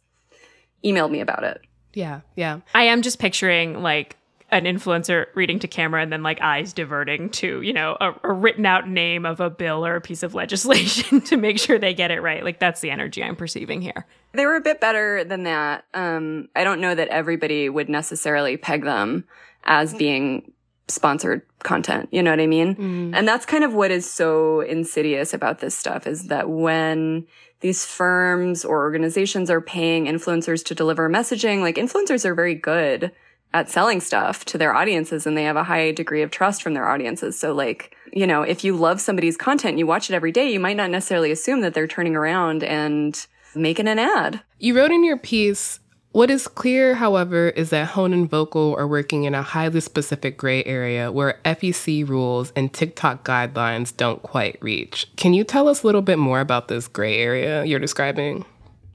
emailed 0.85 1.09
me 1.09 1.19
about 1.19 1.43
it. 1.43 1.61
Yeah, 1.95 2.21
yeah. 2.35 2.59
I 2.75 2.83
am 2.83 3.01
just 3.01 3.17
picturing 3.17 3.81
like 3.81 4.17
an 4.51 4.65
influencer 4.65 5.27
reading 5.33 5.59
to 5.59 5.67
camera 5.67 6.01
and 6.01 6.11
then 6.11 6.23
like 6.23 6.41
eyes 6.41 6.73
diverting 6.73 7.29
to, 7.29 7.61
you 7.61 7.71
know, 7.71 7.95
a, 8.01 8.13
a 8.23 8.33
written 8.33 8.65
out 8.65 8.87
name 8.87 9.25
of 9.25 9.39
a 9.39 9.49
bill 9.49 9.85
or 9.85 9.95
a 9.95 10.01
piece 10.01 10.23
of 10.23 10.33
legislation 10.33 11.21
to 11.25 11.37
make 11.37 11.57
sure 11.57 11.79
they 11.79 11.93
get 11.93 12.11
it 12.11 12.21
right. 12.21 12.43
Like 12.43 12.59
that's 12.59 12.81
the 12.81 12.91
energy 12.91 13.23
I'm 13.23 13.35
perceiving 13.35 13.81
here. 13.81 14.05
They 14.33 14.45
were 14.45 14.55
a 14.55 14.61
bit 14.61 14.81
better 14.81 15.23
than 15.23 15.43
that. 15.43 15.85
Um, 15.93 16.49
I 16.55 16.63
don't 16.63 16.81
know 16.81 16.93
that 16.93 17.07
everybody 17.07 17.69
would 17.69 17.87
necessarily 17.87 18.57
peg 18.57 18.83
them 18.83 19.25
as 19.63 19.93
being 19.93 20.51
sponsored 20.89 21.43
content. 21.59 22.09
You 22.11 22.21
know 22.21 22.31
what 22.31 22.41
I 22.41 22.47
mean? 22.47 22.75
And 23.15 23.27
that's 23.27 23.45
kind 23.45 23.63
of 23.63 23.73
what 23.73 23.91
is 23.91 24.09
so 24.09 24.59
insidious 24.61 25.33
about 25.33 25.59
this 25.59 25.77
stuff 25.77 26.05
is 26.05 26.27
that 26.27 26.49
when 26.49 27.25
these 27.61 27.85
firms 27.85 28.65
or 28.65 28.79
organizations 28.81 29.49
are 29.49 29.61
paying 29.61 30.05
influencers 30.05 30.65
to 30.65 30.75
deliver 30.75 31.09
messaging, 31.09 31.61
like 31.61 31.75
influencers 31.75 32.25
are 32.25 32.35
very 32.35 32.55
good 32.55 33.11
at 33.53 33.69
selling 33.69 33.99
stuff 33.99 34.45
to 34.45 34.57
their 34.57 34.73
audiences 34.73 35.27
and 35.27 35.37
they 35.37 35.43
have 35.43 35.57
a 35.57 35.63
high 35.63 35.91
degree 35.91 36.21
of 36.21 36.31
trust 36.31 36.63
from 36.63 36.73
their 36.73 36.87
audiences. 36.87 37.37
So 37.37 37.53
like, 37.53 37.95
you 38.13 38.25
know, 38.25 38.43
if 38.43 38.63
you 38.63 38.75
love 38.75 39.01
somebody's 39.01 39.37
content, 39.37 39.77
you 39.77 39.85
watch 39.85 40.09
it 40.09 40.13
every 40.13 40.31
day, 40.31 40.51
you 40.51 40.59
might 40.59 40.77
not 40.77 40.89
necessarily 40.89 41.31
assume 41.31 41.61
that 41.61 41.73
they're 41.73 41.87
turning 41.87 42.15
around 42.15 42.63
and 42.63 43.25
making 43.55 43.87
an 43.87 43.99
ad. 43.99 44.41
You 44.59 44.75
wrote 44.77 44.91
in 44.91 45.03
your 45.03 45.17
piece, 45.17 45.79
what 46.13 46.29
is 46.29 46.45
clear, 46.47 46.95
however, 46.95 47.49
is 47.49 47.69
that 47.69 47.87
Hone 47.89 48.11
and 48.11 48.29
Vocal 48.29 48.75
are 48.77 48.87
working 48.87 49.23
in 49.23 49.33
a 49.33 49.41
highly 49.41 49.79
specific 49.79 50.37
gray 50.37 50.61
area 50.65 51.09
where 51.09 51.39
FEC 51.45 52.07
rules 52.07 52.51
and 52.53 52.73
TikTok 52.73 53.23
guidelines 53.23 53.95
don't 53.95 54.21
quite 54.21 54.57
reach. 54.61 55.07
Can 55.15 55.33
you 55.33 55.45
tell 55.45 55.69
us 55.69 55.83
a 55.83 55.85
little 55.85 56.01
bit 56.01 56.19
more 56.19 56.41
about 56.41 56.67
this 56.67 56.89
gray 56.89 57.17
area 57.17 57.63
you're 57.63 57.79
describing? 57.79 58.43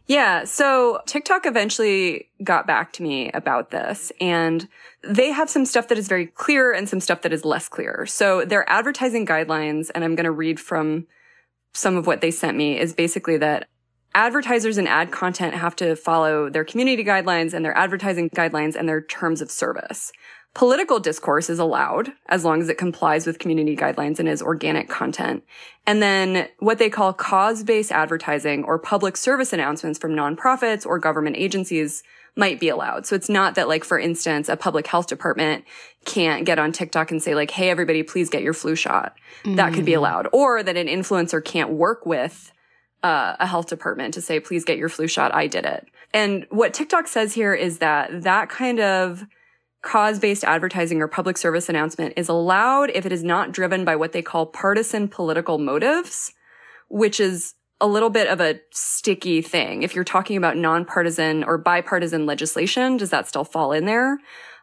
Yeah. 0.07 0.45
So 0.45 1.01
TikTok 1.07 1.47
eventually 1.47 2.29
got 2.45 2.66
back 2.66 2.92
to 2.95 3.03
me 3.03 3.31
about 3.33 3.71
this 3.71 4.12
and 4.21 4.69
they 5.03 5.33
have 5.33 5.51
some 5.51 5.66
stuff 5.66 5.88
that 5.88 5.99
is 5.99 6.07
very 6.07 6.27
clear 6.27 6.73
and 6.73 6.88
some 6.88 7.01
stuff 7.01 7.23
that 7.23 7.33
is 7.33 7.45
less 7.45 7.69
clear. 7.69 8.07
So 8.07 8.45
their 8.45 8.69
advertising 8.71 9.27
guidelines, 9.27 9.90
and 9.95 10.05
I'm 10.05 10.14
going 10.14 10.25
to 10.25 10.31
read 10.31 10.61
from 10.61 11.07
some 11.73 11.97
of 11.97 12.07
what 12.07 12.21
they 12.21 12.31
sent 12.31 12.57
me 12.57 12.79
is 12.79 12.95
basically 12.95 13.37
that 13.38 13.69
advertisers 14.14 14.79
and 14.79 14.88
ad 14.88 15.11
content 15.11 15.55
have 15.55 15.77
to 15.77 15.95
follow 15.95 16.49
their 16.49 16.64
community 16.64 17.05
guidelines 17.05 17.53
and 17.53 17.64
their 17.64 17.77
advertising 17.77 18.31
guidelines 18.31 18.75
and 18.75 18.88
their 18.88 19.03
terms 19.03 19.42
of 19.42 19.51
service. 19.51 20.12
Political 20.57 21.01
discourse 21.01 21.51
is 21.51 21.59
allowed 21.59 22.14
as 22.31 22.42
long 22.42 22.62
as 22.62 22.71
it 22.71 22.79
complies 22.79 23.27
with 23.27 23.38
community 23.38 23.77
guidelines 23.77 24.19
and 24.19 24.27
is 24.27 24.40
organic 24.40 24.88
content. 24.88 25.45
And 25.87 26.01
then 26.01 26.49
what 26.61 26.79
they 26.79 26.88
call 26.88 27.12
cause-based 27.12 27.92
advertising 27.92 28.64
or 28.64 28.79
public 28.79 29.19
service 29.19 29.53
announcements 29.53 29.99
from 29.99 30.12
nonprofits 30.12 30.87
or 30.87 30.99
government 30.99 31.37
agencies 31.37 32.03
might 32.37 32.59
be 32.59 32.71
allowed. 32.71 33.05
So 33.05 33.14
it's 33.14 33.29
not 33.29 33.55
that 33.57 33.69
like, 33.69 33.85
for 33.85 33.99
instance, 33.99 34.49
a 34.49 34.57
public 34.57 34.87
health 34.87 35.09
department 35.09 35.66
can't 36.07 36.47
get 36.47 36.59
on 36.59 36.73
TikTok 36.73 37.11
and 37.11 37.23
say 37.23 37.35
like, 37.35 37.51
Hey, 37.51 37.69
everybody, 37.69 38.03
please 38.03 38.31
get 38.31 38.42
your 38.42 38.55
flu 38.55 38.75
shot. 38.75 39.14
Mm. 39.45 39.57
That 39.57 39.75
could 39.75 39.85
be 39.85 39.92
mm. 39.92 39.99
allowed. 39.99 40.27
Or 40.33 40.62
that 40.62 40.79
an 40.79 40.87
influencer 40.87 41.45
can't 41.45 41.73
work 41.73 42.07
with 42.07 42.51
uh, 43.03 43.37
a 43.38 43.47
health 43.47 43.66
department 43.66 44.14
to 44.14 44.23
say, 44.23 44.40
please 44.40 44.64
get 44.64 44.79
your 44.79 44.88
flu 44.88 45.07
shot. 45.07 45.35
I 45.35 45.49
did 45.49 45.66
it. 45.66 45.87
And 46.14 46.47
what 46.49 46.73
TikTok 46.73 47.09
says 47.09 47.35
here 47.35 47.53
is 47.53 47.77
that 47.81 48.23
that 48.23 48.49
kind 48.49 48.81
of 48.81 49.27
cause-based 49.87 50.42
advertising 50.42 51.01
or 51.01 51.07
public 51.07 51.38
service 51.38 51.68
announcement 51.68 52.12
is 52.16 52.29
allowed 52.29 52.90
if 52.90 53.07
it 53.07 53.12
is 53.12 53.22
not 53.22 53.53
driven 53.53 53.85
by 53.85 53.94
what 53.94 54.11
they 54.11 54.20
call 54.20 54.44
partisan 54.44 55.07
political 55.07 55.59
motives, 55.59 56.33
which 56.88 57.20
is 57.20 57.55
a 57.81 57.87
little 57.87 58.11
bit 58.11 58.27
of 58.27 58.40
a 58.40 58.59
sticky 58.72 59.40
thing. 59.40 59.85
If 59.85 59.94
you're 59.94 60.03
talking 60.03 60.37
about 60.37 60.57
nonpartisan 60.57 61.44
or 61.44 61.57
bipartisan 61.57 62.27
legislation, 62.27 62.96
does 62.96 63.11
that 63.11 63.29
still 63.29 63.44
fall 63.44 63.70
in 63.70 63.85
there? 63.85 64.18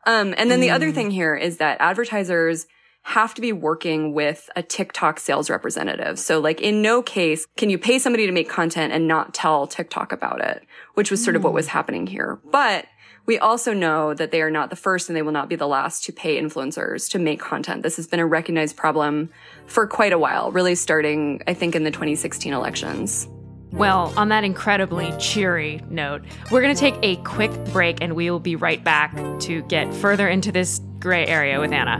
Um, 0.05 0.35
and 0.37 0.51
then 0.51 0.59
mm. 0.59 0.63
the 0.63 0.71
other 0.71 0.91
mm. 0.91 0.95
thing 0.95 1.11
here 1.11 1.35
is 1.35 1.57
that 1.57 1.77
advertisers 1.79 2.67
have 3.03 3.33
to 3.35 3.41
be 3.41 3.53
working 3.53 4.13
with 4.13 4.49
a 4.57 4.63
TikTok 4.63 5.19
sales 5.19 5.49
representative. 5.49 6.19
So 6.19 6.39
like 6.39 6.59
in 6.59 6.81
no 6.81 7.01
case 7.01 7.45
can 7.57 7.69
you 7.69 7.77
pay 7.77 7.99
somebody 7.99 8.25
to 8.25 8.31
make 8.31 8.49
content 8.49 8.91
and 8.93 9.07
not 9.07 9.33
tell 9.33 9.67
TikTok 9.67 10.11
about 10.11 10.41
it, 10.41 10.65
which 10.95 11.11
was 11.11 11.23
sort 11.23 11.35
of 11.35 11.43
what 11.43 11.53
was 11.53 11.67
mm. 11.67 11.69
happening 11.69 12.07
here. 12.07 12.39
But 12.51 12.85
we 13.25 13.37
also 13.37 13.73
know 13.73 14.13
that 14.13 14.31
they 14.31 14.41
are 14.41 14.51
not 14.51 14.69
the 14.69 14.75
first 14.75 15.09
and 15.09 15.15
they 15.15 15.21
will 15.21 15.31
not 15.31 15.47
be 15.49 15.55
the 15.55 15.67
last 15.67 16.03
to 16.05 16.11
pay 16.11 16.41
influencers 16.41 17.09
to 17.11 17.19
make 17.19 17.39
content. 17.39 17.83
This 17.83 17.95
has 17.95 18.07
been 18.07 18.19
a 18.19 18.25
recognized 18.25 18.75
problem 18.75 19.29
for 19.65 19.87
quite 19.87 20.11
a 20.11 20.19
while, 20.19 20.51
really 20.51 20.75
starting, 20.75 21.41
I 21.47 21.53
think, 21.53 21.75
in 21.75 21.83
the 21.83 21.91
2016 21.91 22.53
elections. 22.53 23.27
Well, 23.71 24.13
on 24.17 24.29
that 24.29 24.43
incredibly 24.43 25.11
cheery 25.17 25.81
note, 25.89 26.23
we're 26.51 26.61
going 26.61 26.75
to 26.75 26.79
take 26.79 26.95
a 27.01 27.15
quick 27.23 27.51
break 27.71 28.01
and 28.01 28.15
we 28.15 28.29
will 28.29 28.39
be 28.39 28.55
right 28.55 28.83
back 28.83 29.15
to 29.41 29.63
get 29.63 29.91
further 29.95 30.27
into 30.27 30.51
this 30.51 30.79
gray 30.99 31.25
area 31.25 31.59
with 31.59 31.71
Anna. 31.71 31.99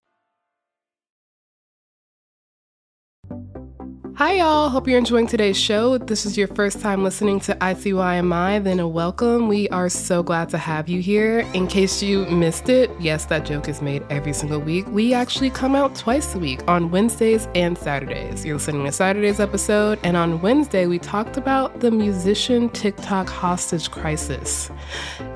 Hi, 4.21 4.33
y'all. 4.33 4.69
Hope 4.69 4.87
you're 4.87 4.99
enjoying 4.99 5.25
today's 5.25 5.59
show. 5.59 5.95
If 5.95 6.05
this 6.05 6.27
is 6.27 6.37
your 6.37 6.47
first 6.47 6.79
time 6.79 7.03
listening 7.03 7.39
to 7.39 7.55
ICYMI, 7.55 8.63
then 8.63 8.79
a 8.79 8.87
welcome. 8.87 9.47
We 9.47 9.67
are 9.69 9.89
so 9.89 10.21
glad 10.21 10.47
to 10.49 10.59
have 10.59 10.87
you 10.87 11.01
here. 11.01 11.39
In 11.55 11.65
case 11.65 12.03
you 12.03 12.27
missed 12.27 12.69
it, 12.69 12.91
yes, 12.99 13.25
that 13.25 13.47
joke 13.47 13.67
is 13.67 13.81
made 13.81 14.03
every 14.11 14.33
single 14.33 14.59
week. 14.59 14.85
We 14.89 15.15
actually 15.15 15.49
come 15.49 15.73
out 15.73 15.95
twice 15.95 16.35
a 16.35 16.37
week 16.37 16.61
on 16.67 16.91
Wednesdays 16.91 17.47
and 17.55 17.75
Saturdays. 17.75 18.45
You're 18.45 18.57
listening 18.57 18.85
to 18.85 18.91
Saturday's 18.91 19.39
episode, 19.39 19.97
and 20.03 20.15
on 20.15 20.39
Wednesday, 20.39 20.85
we 20.85 20.99
talked 20.99 21.35
about 21.35 21.79
the 21.79 21.89
musician 21.89 22.69
TikTok 22.69 23.27
hostage 23.27 23.89
crisis. 23.89 24.69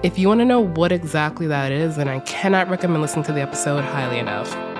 If 0.03 0.19
you 0.19 0.27
want 0.27 0.41
to 0.41 0.45
know 0.45 0.59
what 0.59 0.91
exactly 0.91 1.47
that 1.47 1.71
is, 1.71 1.95
then 1.95 2.07
I 2.07 2.19
cannot 2.19 2.69
recommend 2.69 3.01
listening 3.01 3.25
to 3.25 3.33
the 3.33 3.41
episode 3.41 3.83
highly 3.83 4.19
enough. 4.19 4.74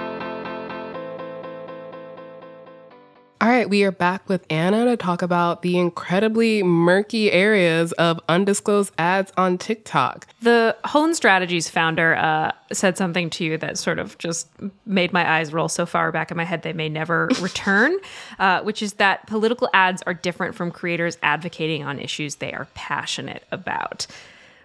All 3.42 3.50
right, 3.50 3.70
we 3.70 3.84
are 3.84 3.92
back 3.92 4.30
with 4.30 4.46
Anna 4.50 4.86
to 4.86 4.96
talk 4.96 5.22
about 5.22 5.62
the 5.62 5.78
incredibly 5.78 6.64
murky 6.64 7.32
areas 7.34 7.92
of 7.94 8.20
undisclosed 8.30 8.94
ads 8.98 9.34
on 9.36 9.58
TikTok. 9.58 10.26
The 10.42 10.78
Hone 10.86 11.14
Strategies 11.14 11.70
founder 11.70 12.16
uh, 12.16 12.54
said 12.72 12.98
something 12.98 13.30
to 13.32 13.44
you 13.44 13.58
that 13.58 13.78
sort 13.78 14.00
of 14.00 14.18
just 14.20 14.48
made 14.86 15.12
my 15.12 15.30
eyes 15.30 15.52
roll 15.52 15.68
so 15.68 15.86
far 15.86 16.14
back 16.14 16.32
in 16.32 16.38
my 16.38 16.46
head 16.46 16.62
they 16.62 16.72
may 16.72 16.88
never 16.88 17.30
return, 17.42 17.98
uh, 18.40 18.62
which 18.62 18.82
is 18.82 18.94
that 18.94 19.28
political 19.28 19.70
ads 19.74 20.02
are 20.04 20.14
different 20.14 20.56
from 20.56 20.72
creators 20.72 21.18
advocating 21.22 21.84
on 21.84 22.00
issues 22.00 22.36
they 22.36 22.54
are 22.54 22.68
passionate 22.74 23.44
about. 23.52 24.08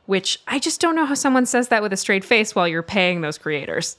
Which 0.06 0.38
I 0.46 0.61
just 0.61 0.80
don't 0.80 0.94
know 0.94 1.06
how 1.06 1.14
someone 1.14 1.44
says 1.44 1.68
that 1.68 1.83
with 1.83 1.92
a 1.92 1.96
straight 1.96 2.24
face 2.24 2.54
while 2.54 2.68
you're 2.68 2.85
paying 2.85 3.20
those 3.20 3.37
creators. 3.37 3.96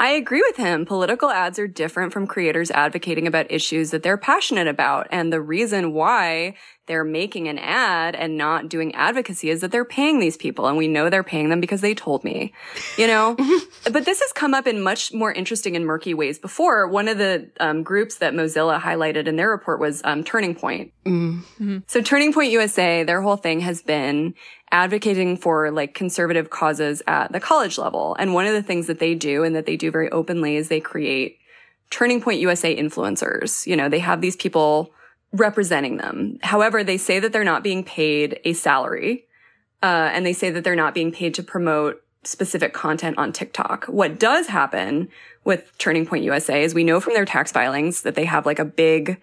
I 0.00 0.12
agree 0.12 0.40
with 0.40 0.56
him. 0.56 0.86
Political 0.86 1.28
ads 1.28 1.58
are 1.58 1.68
different 1.68 2.14
from 2.14 2.26
creators 2.26 2.70
advocating 2.70 3.26
about 3.26 3.52
issues 3.52 3.90
that 3.90 4.02
they're 4.02 4.16
passionate 4.16 4.66
about. 4.66 5.06
And 5.10 5.30
the 5.30 5.42
reason 5.42 5.92
why 5.92 6.54
they're 6.86 7.04
making 7.04 7.48
an 7.48 7.58
ad 7.58 8.16
and 8.16 8.38
not 8.38 8.70
doing 8.70 8.94
advocacy 8.94 9.50
is 9.50 9.60
that 9.60 9.70
they're 9.70 9.84
paying 9.84 10.18
these 10.18 10.38
people. 10.38 10.66
And 10.66 10.78
we 10.78 10.88
know 10.88 11.10
they're 11.10 11.22
paying 11.22 11.50
them 11.50 11.60
because 11.60 11.82
they 11.82 11.94
told 11.94 12.24
me, 12.24 12.54
you 12.96 13.06
know, 13.06 13.36
but 13.92 14.06
this 14.06 14.20
has 14.20 14.32
come 14.32 14.54
up 14.54 14.66
in 14.66 14.80
much 14.80 15.12
more 15.12 15.32
interesting 15.32 15.76
and 15.76 15.84
murky 15.84 16.14
ways 16.14 16.38
before. 16.38 16.88
One 16.88 17.06
of 17.06 17.18
the 17.18 17.50
um, 17.60 17.82
groups 17.82 18.16
that 18.16 18.32
Mozilla 18.32 18.80
highlighted 18.80 19.26
in 19.26 19.36
their 19.36 19.50
report 19.50 19.80
was 19.80 20.00
um, 20.04 20.24
Turning 20.24 20.54
Point. 20.54 20.92
Mm-hmm. 21.04 21.80
So 21.86 22.00
Turning 22.00 22.32
Point 22.32 22.50
USA, 22.52 23.04
their 23.04 23.20
whole 23.20 23.36
thing 23.36 23.60
has 23.60 23.82
been 23.82 24.34
advocating 24.72 25.36
for 25.36 25.70
like 25.70 25.94
conservative 25.94 26.50
causes 26.50 27.02
at 27.06 27.32
the 27.32 27.40
college 27.40 27.78
level. 27.78 28.16
And 28.18 28.34
one 28.34 28.46
of 28.46 28.52
the 28.52 28.62
things 28.62 28.86
that 28.86 28.98
they 28.98 29.14
do 29.14 29.42
and 29.42 29.54
that 29.56 29.66
they 29.66 29.76
do 29.76 29.90
very 29.90 30.10
openly 30.10 30.56
is 30.56 30.68
they 30.68 30.80
create 30.80 31.38
Turning 31.90 32.20
Point 32.20 32.40
USA 32.40 32.76
influencers. 32.76 33.66
You 33.66 33.76
know, 33.76 33.88
they 33.88 33.98
have 33.98 34.20
these 34.20 34.36
people 34.36 34.92
representing 35.32 35.96
them. 35.96 36.38
However, 36.42 36.84
they 36.84 36.96
say 36.96 37.18
that 37.20 37.32
they're 37.32 37.44
not 37.44 37.64
being 37.64 37.84
paid 37.84 38.40
a 38.44 38.52
salary. 38.52 39.26
Uh, 39.82 40.10
and 40.12 40.26
they 40.26 40.32
say 40.32 40.50
that 40.50 40.62
they're 40.62 40.76
not 40.76 40.94
being 40.94 41.10
paid 41.10 41.34
to 41.34 41.42
promote 41.42 42.02
specific 42.22 42.74
content 42.74 43.16
on 43.16 43.32
TikTok. 43.32 43.86
What 43.86 44.18
does 44.18 44.48
happen 44.48 45.08
with 45.44 45.72
Turning 45.78 46.06
Point 46.06 46.24
USA 46.24 46.62
is 46.62 46.74
we 46.74 46.84
know 46.84 47.00
from 47.00 47.14
their 47.14 47.24
tax 47.24 47.50
filings 47.50 48.02
that 48.02 48.14
they 48.14 48.26
have 48.26 48.44
like 48.44 48.58
a 48.58 48.64
big 48.64 49.18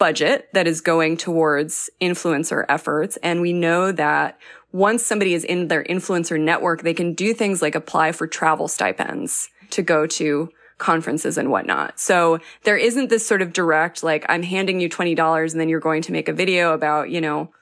budget 0.00 0.48
that 0.54 0.66
is 0.66 0.80
going 0.80 1.16
towards 1.16 1.90
influencer 2.00 2.64
efforts. 2.68 3.18
And 3.18 3.40
we 3.40 3.52
know 3.52 3.92
that 3.92 4.40
once 4.72 5.04
somebody 5.04 5.34
is 5.34 5.44
in 5.44 5.68
their 5.68 5.84
influencer 5.84 6.40
network, 6.40 6.82
they 6.82 6.94
can 6.94 7.12
do 7.14 7.34
things 7.34 7.60
like 7.60 7.74
apply 7.74 8.12
for 8.12 8.26
travel 8.26 8.66
stipends 8.66 9.50
to 9.70 9.82
go 9.82 10.06
to 10.06 10.48
conferences 10.78 11.36
and 11.36 11.50
whatnot. 11.50 12.00
So 12.00 12.38
there 12.64 12.78
isn't 12.78 13.10
this 13.10 13.26
sort 13.26 13.42
of 13.42 13.52
direct, 13.52 14.02
like, 14.02 14.24
I'm 14.28 14.42
handing 14.42 14.80
you 14.80 14.88
$20 14.88 15.52
and 15.52 15.60
then 15.60 15.68
you're 15.68 15.78
going 15.78 16.02
to 16.02 16.12
make 16.12 16.28
a 16.28 16.32
video 16.32 16.72
about, 16.72 17.10
you 17.10 17.20
know, 17.20 17.52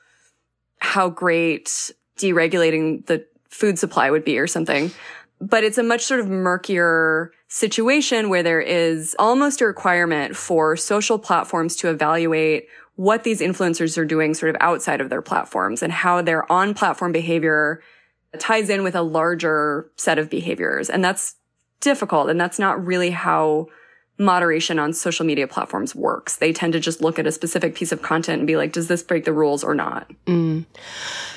how 0.79 1.11
great 1.11 1.91
deregulating 2.19 3.05
the 3.07 3.27
food 3.49 3.81
supply 3.81 4.11
would 4.11 4.25
be 4.25 4.39
or 4.39 4.47
something. 4.47 4.93
But 5.41 5.65
it's 5.65 5.79
a 5.79 5.83
much 5.83 6.03
sort 6.03 6.21
of 6.21 6.29
murkier 6.29 7.33
situation 7.49 8.29
where 8.29 8.43
there 8.43 8.61
is 8.61 9.17
almost 9.19 9.61
a 9.61 9.67
requirement 9.67 10.37
for 10.37 10.77
social 10.77 11.19
platforms 11.19 11.75
to 11.77 11.89
evaluate 11.89 12.69
what 12.97 13.25
these 13.25 13.41
influencers 13.41 13.97
are 13.97 14.05
doing 14.05 14.35
sort 14.35 14.51
of 14.51 14.57
outside 14.61 15.01
of 15.01 15.09
their 15.09 15.23
platforms 15.23 15.83
and 15.83 15.93
how 15.93 16.21
their 16.21 16.51
on 16.51 16.75
platform 16.75 17.13
behavior 17.13 17.83
ties 18.39 18.69
in 18.69 18.83
with 18.83 18.95
a 18.95 19.03
larger 19.03 19.91
set 19.97 20.19
of 20.19 20.29
behaviors. 20.29 20.91
And 20.91 21.03
that's 21.03 21.37
difficult. 21.81 22.29
And 22.29 22.41
that's 22.41 22.59
not 22.59 22.85
really 22.85 23.11
how 23.11 23.69
moderation 24.19 24.79
on 24.79 24.93
social 24.93 25.25
media 25.25 25.47
platforms 25.47 25.95
works. 25.95 26.37
They 26.37 26.53
tend 26.53 26.73
to 26.73 26.81
just 26.81 27.01
look 27.01 27.19
at 27.19 27.27
a 27.27 27.33
specific 27.33 27.75
piece 27.75 27.93
of 27.93 28.03
content 28.03 28.39
and 28.41 28.47
be 28.47 28.57
like, 28.57 28.73
does 28.73 28.89
this 28.89 29.03
break 29.03 29.25
the 29.25 29.33
rules 29.33 29.63
or 29.63 29.75
not? 29.75 30.11
Mm. 30.27 30.67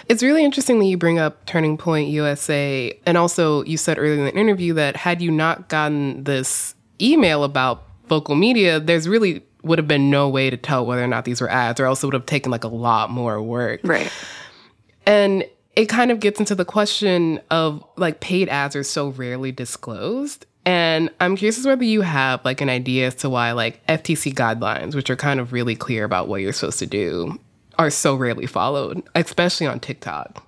It's 0.10 0.24
really 0.24 0.44
interesting 0.44 0.80
that 0.80 0.86
you 0.86 0.98
bring 0.98 1.20
up 1.20 1.46
Turning 1.46 1.78
Point 1.78 2.10
USA. 2.10 2.98
And 3.06 3.18
also, 3.18 3.64
you 3.64 3.78
said 3.78 4.00
earlier 4.00 4.16
in 4.16 4.26
the 4.26 4.36
interview 4.36 4.74
that 4.74 4.96
had 4.96 5.22
you 5.22 5.30
not 5.30 5.70
gotten 5.70 6.24
this 6.24 6.76
email 7.00 7.44
about 7.44 7.84
Vocal 8.08 8.36
Media, 8.36 8.80
there's 8.80 9.08
really 9.08 9.44
would 9.64 9.78
have 9.78 9.88
been 9.88 10.10
no 10.10 10.28
way 10.28 10.50
to 10.50 10.58
tell 10.58 10.86
whether 10.86 11.04
or 11.04 11.08
not 11.08 11.24
these 11.24 11.40
were 11.40 11.50
ads, 11.50 11.80
or 11.80 11.86
else 11.86 12.02
it 12.02 12.08
would 12.08 12.16
have 12.16 12.26
taken 12.26 12.52
like 12.52 12.64
a 12.64 12.68
lot 12.70 13.12
more 13.12 13.42
work. 13.42 13.80
Right. 13.84 14.12
And 15.06 15.46
it 15.76 15.86
kind 15.86 16.12
of 16.12 16.20
gets 16.20 16.40
into 16.40 16.56
the 16.56 16.66
question 16.66 17.40
of 17.50 17.84
like 17.96 18.20
paid 18.20 18.50
ads 18.50 18.76
are 18.76 18.84
so 18.84 19.10
rarely 19.10 19.52
disclosed. 19.52 20.46
And 20.66 21.10
I'm 21.20 21.36
curious 21.36 21.58
as 21.58 21.66
whether 21.66 21.84
you 21.84 22.02
have 22.02 22.44
like 22.46 22.62
an 22.62 22.70
idea 22.70 23.08
as 23.08 23.16
to 23.16 23.30
why 23.30 23.52
like 23.54 23.86
FTC 23.88 24.34
guidelines, 24.34 24.96
which 24.96 25.10
are 25.10 25.16
kind 25.16 25.40
of 25.40 25.54
really 25.54 25.76
clear 25.76 26.04
about 26.04 26.28
what 26.28 26.42
you're 26.42 26.54
supposed 26.54 26.80
to 26.80 26.86
do, 26.86 27.40
are 27.80 27.90
so 27.90 28.16
rarely 28.16 28.46
followed, 28.46 29.02
especially 29.16 29.66
on 29.68 29.80
TikTok. 29.80 30.46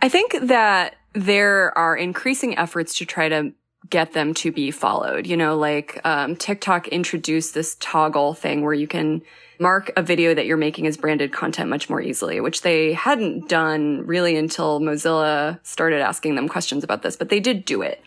I 0.00 0.08
think 0.08 0.36
that 0.42 0.96
there 1.14 1.76
are 1.76 1.96
increasing 1.96 2.56
efforts 2.58 2.98
to 2.98 3.06
try 3.06 3.28
to 3.28 3.52
get 3.90 4.12
them 4.12 4.34
to 4.34 4.52
be 4.52 4.70
followed. 4.70 5.26
You 5.26 5.36
know, 5.36 5.56
like 5.56 6.00
um, 6.04 6.36
TikTok 6.36 6.88
introduced 6.88 7.54
this 7.54 7.76
toggle 7.80 8.34
thing 8.34 8.62
where 8.62 8.72
you 8.72 8.86
can 8.86 9.22
mark 9.58 9.92
a 9.96 10.02
video 10.02 10.34
that 10.34 10.46
you're 10.46 10.56
making 10.56 10.86
as 10.86 10.96
branded 10.96 11.32
content 11.32 11.70
much 11.70 11.88
more 11.88 12.00
easily, 12.00 12.40
which 12.40 12.62
they 12.62 12.92
hadn't 12.92 13.48
done 13.48 14.04
really 14.06 14.36
until 14.36 14.80
Mozilla 14.80 15.58
started 15.64 16.00
asking 16.00 16.34
them 16.34 16.48
questions 16.48 16.82
about 16.82 17.02
this, 17.02 17.16
but 17.16 17.28
they 17.28 17.40
did 17.40 17.64
do 17.64 17.82
it. 17.82 18.02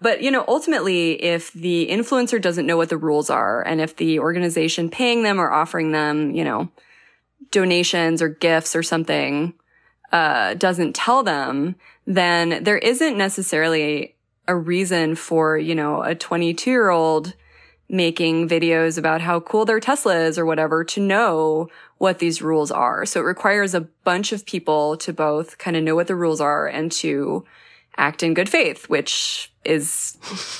But, 0.00 0.22
you 0.22 0.30
know, 0.30 0.44
ultimately, 0.46 1.22
if 1.22 1.52
the 1.52 1.88
influencer 1.90 2.40
doesn't 2.40 2.66
know 2.66 2.76
what 2.76 2.88
the 2.88 2.96
rules 2.96 3.30
are 3.30 3.66
and 3.66 3.80
if 3.80 3.96
the 3.96 4.20
organization 4.20 4.90
paying 4.90 5.22
them 5.22 5.40
or 5.40 5.50
offering 5.50 5.92
them, 5.92 6.32
you 6.32 6.44
know, 6.44 6.68
donations 7.50 8.22
or 8.22 8.28
gifts 8.28 8.76
or 8.76 8.82
something, 8.82 9.54
uh, 10.12 10.54
doesn't 10.54 10.94
tell 10.94 11.22
them, 11.22 11.74
then 12.06 12.62
there 12.62 12.78
isn't 12.78 13.18
necessarily 13.18 14.14
a 14.46 14.56
reason 14.56 15.14
for, 15.14 15.58
you 15.58 15.74
know, 15.74 16.02
a 16.02 16.14
22 16.14 16.70
year 16.70 16.90
old 16.90 17.34
making 17.90 18.48
videos 18.48 18.98
about 18.98 19.20
how 19.20 19.40
cool 19.40 19.64
their 19.64 19.80
Tesla 19.80 20.16
is 20.16 20.38
or 20.38 20.44
whatever 20.44 20.84
to 20.84 21.00
know 21.00 21.68
what 21.96 22.18
these 22.18 22.42
rules 22.42 22.70
are. 22.70 23.06
So 23.06 23.20
it 23.20 23.24
requires 23.24 23.74
a 23.74 23.80
bunch 23.80 24.32
of 24.32 24.44
people 24.44 24.96
to 24.98 25.12
both 25.12 25.58
kind 25.58 25.76
of 25.76 25.82
know 25.82 25.94
what 25.94 26.06
the 26.06 26.14
rules 26.14 26.40
are 26.40 26.66
and 26.66 26.92
to 26.92 27.44
act 27.96 28.22
in 28.22 28.34
good 28.34 28.48
faith, 28.48 28.88
which 28.88 29.52
is 29.64 30.16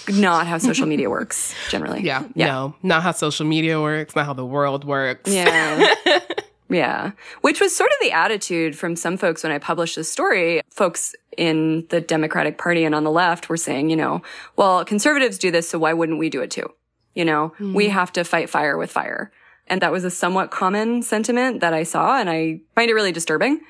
not 0.09 0.47
how 0.47 0.59
social 0.59 0.87
media 0.87 1.09
works 1.19 1.55
generally. 1.71 2.03
Yeah, 2.03 2.25
yeah. 2.35 2.47
No, 2.47 2.77
not 2.83 3.03
how 3.03 3.13
social 3.13 3.47
media 3.47 3.81
works, 3.81 4.15
not 4.15 4.27
how 4.27 4.35
the 4.35 4.45
world 4.45 4.85
works. 4.85 5.33
Yeah. 5.33 5.95
yeah. 6.69 7.13
Which 7.41 7.61
was 7.61 7.75
sort 7.75 7.91
of 7.91 7.97
the 8.03 8.13
attitude 8.13 8.77
from 8.77 8.97
some 8.97 9.17
folks 9.17 9.43
when 9.43 9.53
I 9.53 9.59
published 9.59 9.97
this 9.97 10.11
story. 10.11 10.61
Folks 10.69 11.15
in 11.37 11.87
the 11.91 12.01
Democratic 12.01 12.59
Party 12.59 12.85
and 12.85 12.95
on 12.95 13.05
the 13.05 13.11
left 13.11 13.49
were 13.49 13.57
saying, 13.57 13.91
you 13.91 13.97
know, 13.97 14.23
well, 14.57 14.85
conservatives 14.85 15.39
do 15.39 15.51
this, 15.51 15.69
so 15.69 15.79
why 15.79 15.93
wouldn't 15.93 16.19
we 16.19 16.29
do 16.29 16.43
it 16.43 16.51
too? 16.51 16.69
You 17.15 17.25
know, 17.25 17.53
mm. 17.59 17.73
we 17.73 17.89
have 17.89 18.13
to 18.13 18.25
fight 18.25 18.51
fire 18.51 18.77
with 18.77 18.91
fire. 18.91 19.33
And 19.69 19.83
that 19.83 19.93
was 19.93 20.05
a 20.05 20.11
somewhat 20.11 20.51
common 20.51 21.03
sentiment 21.03 21.61
that 21.61 21.75
I 21.75 21.83
saw, 21.83 22.19
and 22.19 22.29
I 22.29 22.61
find 22.75 22.91
it 22.91 22.95
really 22.95 23.13
disturbing 23.13 23.61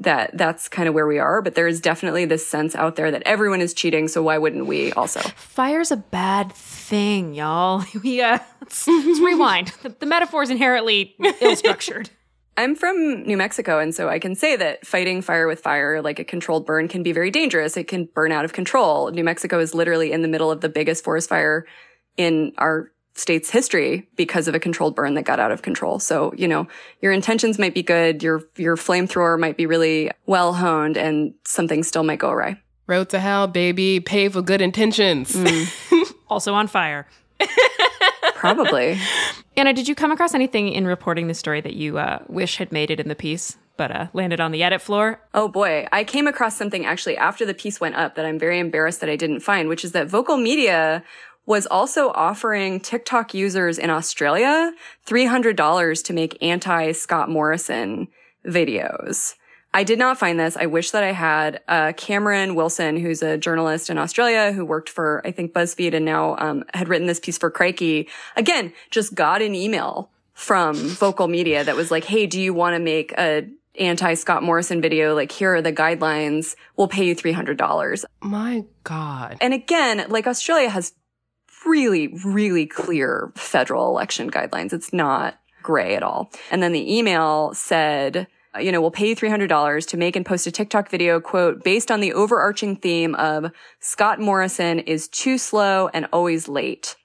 that 0.00 0.36
that's 0.36 0.68
kind 0.68 0.88
of 0.88 0.94
where 0.94 1.06
we 1.06 1.18
are. 1.18 1.42
But 1.42 1.54
there 1.54 1.66
is 1.66 1.80
definitely 1.80 2.24
this 2.24 2.46
sense 2.46 2.74
out 2.74 2.96
there 2.96 3.10
that 3.10 3.22
everyone 3.24 3.60
is 3.60 3.74
cheating, 3.74 4.08
so 4.08 4.22
why 4.22 4.38
wouldn't 4.38 4.66
we 4.66 4.92
also? 4.92 5.20
Fire's 5.36 5.90
a 5.90 5.96
bad 5.96 6.52
thing, 6.52 7.34
y'all. 7.34 7.84
We 8.02 8.20
uh, 8.20 8.38
let's, 8.60 8.86
let's 8.86 9.20
rewind. 9.20 9.68
The, 9.82 9.88
the 9.88 10.06
metaphor 10.06 10.42
is 10.42 10.50
inherently 10.50 11.16
ill-structured. 11.40 12.10
I'm 12.58 12.74
from 12.74 13.22
New 13.24 13.36
Mexico, 13.36 13.78
and 13.78 13.94
so 13.94 14.08
I 14.08 14.18
can 14.18 14.34
say 14.34 14.56
that 14.56 14.86
fighting 14.86 15.20
fire 15.20 15.46
with 15.46 15.60
fire, 15.60 16.00
like 16.00 16.18
a 16.18 16.24
controlled 16.24 16.64
burn, 16.64 16.88
can 16.88 17.02
be 17.02 17.12
very 17.12 17.30
dangerous. 17.30 17.76
It 17.76 17.88
can 17.88 18.06
burn 18.06 18.32
out 18.32 18.44
of 18.44 18.52
control. 18.54 19.10
New 19.10 19.24
Mexico 19.24 19.58
is 19.60 19.74
literally 19.74 20.12
in 20.12 20.22
the 20.22 20.28
middle 20.28 20.50
of 20.50 20.62
the 20.62 20.68
biggest 20.68 21.04
forest 21.04 21.28
fire 21.28 21.66
in 22.16 22.52
our 22.56 22.90
state's 23.16 23.50
history 23.50 24.08
because 24.16 24.46
of 24.46 24.54
a 24.54 24.60
controlled 24.60 24.94
burn 24.94 25.14
that 25.14 25.24
got 25.24 25.40
out 25.40 25.50
of 25.50 25.62
control. 25.62 25.98
So, 25.98 26.32
you 26.36 26.46
know, 26.46 26.68
your 27.00 27.12
intentions 27.12 27.58
might 27.58 27.74
be 27.74 27.82
good, 27.82 28.22
your 28.22 28.42
your 28.56 28.76
flamethrower 28.76 29.38
might 29.38 29.56
be 29.56 29.66
really 29.66 30.10
well 30.26 30.52
honed, 30.52 30.96
and 30.96 31.34
something 31.44 31.82
still 31.82 32.04
might 32.04 32.18
go 32.18 32.30
awry. 32.30 32.60
Road 32.86 33.08
to 33.10 33.18
hell, 33.18 33.48
baby, 33.48 33.98
pay 33.98 34.28
for 34.28 34.42
good 34.42 34.60
intentions. 34.60 35.32
Mm. 35.32 36.14
also 36.28 36.54
on 36.54 36.68
fire. 36.68 37.08
Probably. 38.34 38.98
Anna, 39.56 39.72
did 39.72 39.88
you 39.88 39.94
come 39.94 40.12
across 40.12 40.34
anything 40.34 40.68
in 40.68 40.86
reporting 40.86 41.26
the 41.26 41.34
story 41.34 41.60
that 41.62 41.74
you 41.74 41.98
uh, 41.98 42.20
wish 42.28 42.58
had 42.58 42.70
made 42.70 42.90
it 42.90 43.00
in 43.00 43.08
the 43.08 43.14
piece? 43.14 43.56
But 43.76 43.90
uh, 43.90 44.06
landed 44.14 44.40
on 44.40 44.52
the 44.52 44.62
edit 44.62 44.80
floor. 44.80 45.20
Oh 45.34 45.48
boy, 45.48 45.86
I 45.92 46.04
came 46.04 46.26
across 46.26 46.56
something 46.56 46.86
actually 46.86 47.16
after 47.16 47.44
the 47.44 47.52
piece 47.52 47.78
went 47.78 47.94
up 47.94 48.14
that 48.14 48.24
I'm 48.24 48.38
very 48.38 48.58
embarrassed 48.58 49.00
that 49.00 49.10
I 49.10 49.16
didn't 49.16 49.40
find, 49.40 49.68
which 49.68 49.84
is 49.84 49.92
that 49.92 50.06
Vocal 50.08 50.38
Media 50.38 51.02
was 51.46 51.66
also 51.66 52.10
offering 52.10 52.80
TikTok 52.80 53.32
users 53.32 53.78
in 53.78 53.88
Australia 53.88 54.72
$300 55.06 56.04
to 56.04 56.12
make 56.12 56.42
anti 56.42 56.92
Scott 56.92 57.30
Morrison 57.30 58.08
videos. 58.44 59.34
I 59.72 59.84
did 59.84 59.98
not 59.98 60.18
find 60.18 60.40
this. 60.40 60.56
I 60.56 60.66
wish 60.66 60.92
that 60.92 61.04
I 61.04 61.12
had. 61.12 61.60
Uh, 61.68 61.92
Cameron 61.96 62.54
Wilson, 62.54 62.96
who's 62.96 63.22
a 63.22 63.36
journalist 63.36 63.90
in 63.90 63.98
Australia 63.98 64.50
who 64.50 64.64
worked 64.64 64.88
for, 64.88 65.20
I 65.24 65.32
think, 65.32 65.52
BuzzFeed 65.52 65.92
and 65.92 66.04
now 66.04 66.34
um, 66.38 66.64
had 66.72 66.88
written 66.88 67.06
this 67.06 67.20
piece 67.20 67.36
for 67.36 67.50
Crikey, 67.50 68.08
again, 68.36 68.72
just 68.90 69.14
got 69.14 69.42
an 69.42 69.54
email 69.54 70.10
from 70.32 70.76
Vocal 70.76 71.28
Media 71.28 71.62
that 71.62 71.76
was 71.76 71.90
like, 71.90 72.04
hey, 72.04 72.26
do 72.26 72.40
you 72.40 72.54
want 72.54 72.74
to 72.74 72.78
make 72.78 73.12
a 73.18 73.46
anti 73.78 74.14
Scott 74.14 74.42
Morrison 74.42 74.80
video? 74.80 75.14
Like, 75.14 75.30
here 75.30 75.54
are 75.54 75.62
the 75.62 75.74
guidelines. 75.74 76.56
We'll 76.76 76.88
pay 76.88 77.04
you 77.04 77.14
$300. 77.14 78.04
My 78.22 78.64
God. 78.82 79.36
And 79.42 79.52
again, 79.52 80.06
like 80.08 80.26
Australia 80.26 80.70
has 80.70 80.94
really, 81.66 82.08
really 82.24 82.66
clear 82.66 83.32
federal 83.36 83.88
election 83.88 84.30
guidelines. 84.30 84.72
It's 84.72 84.92
not 84.92 85.38
gray 85.62 85.96
at 85.96 86.02
all. 86.02 86.30
And 86.50 86.62
then 86.62 86.72
the 86.72 86.96
email 86.96 87.52
said, 87.54 88.28
uh, 88.54 88.60
you 88.60 88.72
know, 88.72 88.80
we'll 88.80 88.90
pay 88.90 89.08
you 89.08 89.16
$300 89.16 89.86
to 89.88 89.96
make 89.96 90.16
and 90.16 90.24
post 90.24 90.46
a 90.46 90.50
TikTok 90.50 90.90
video, 90.90 91.20
quote, 91.20 91.64
based 91.64 91.90
on 91.90 92.00
the 92.00 92.12
overarching 92.12 92.76
theme 92.76 93.14
of 93.16 93.50
Scott 93.80 94.20
Morrison 94.20 94.78
is 94.80 95.08
too 95.08 95.38
slow 95.38 95.88
and 95.92 96.06
always 96.12 96.48
late. 96.48 96.96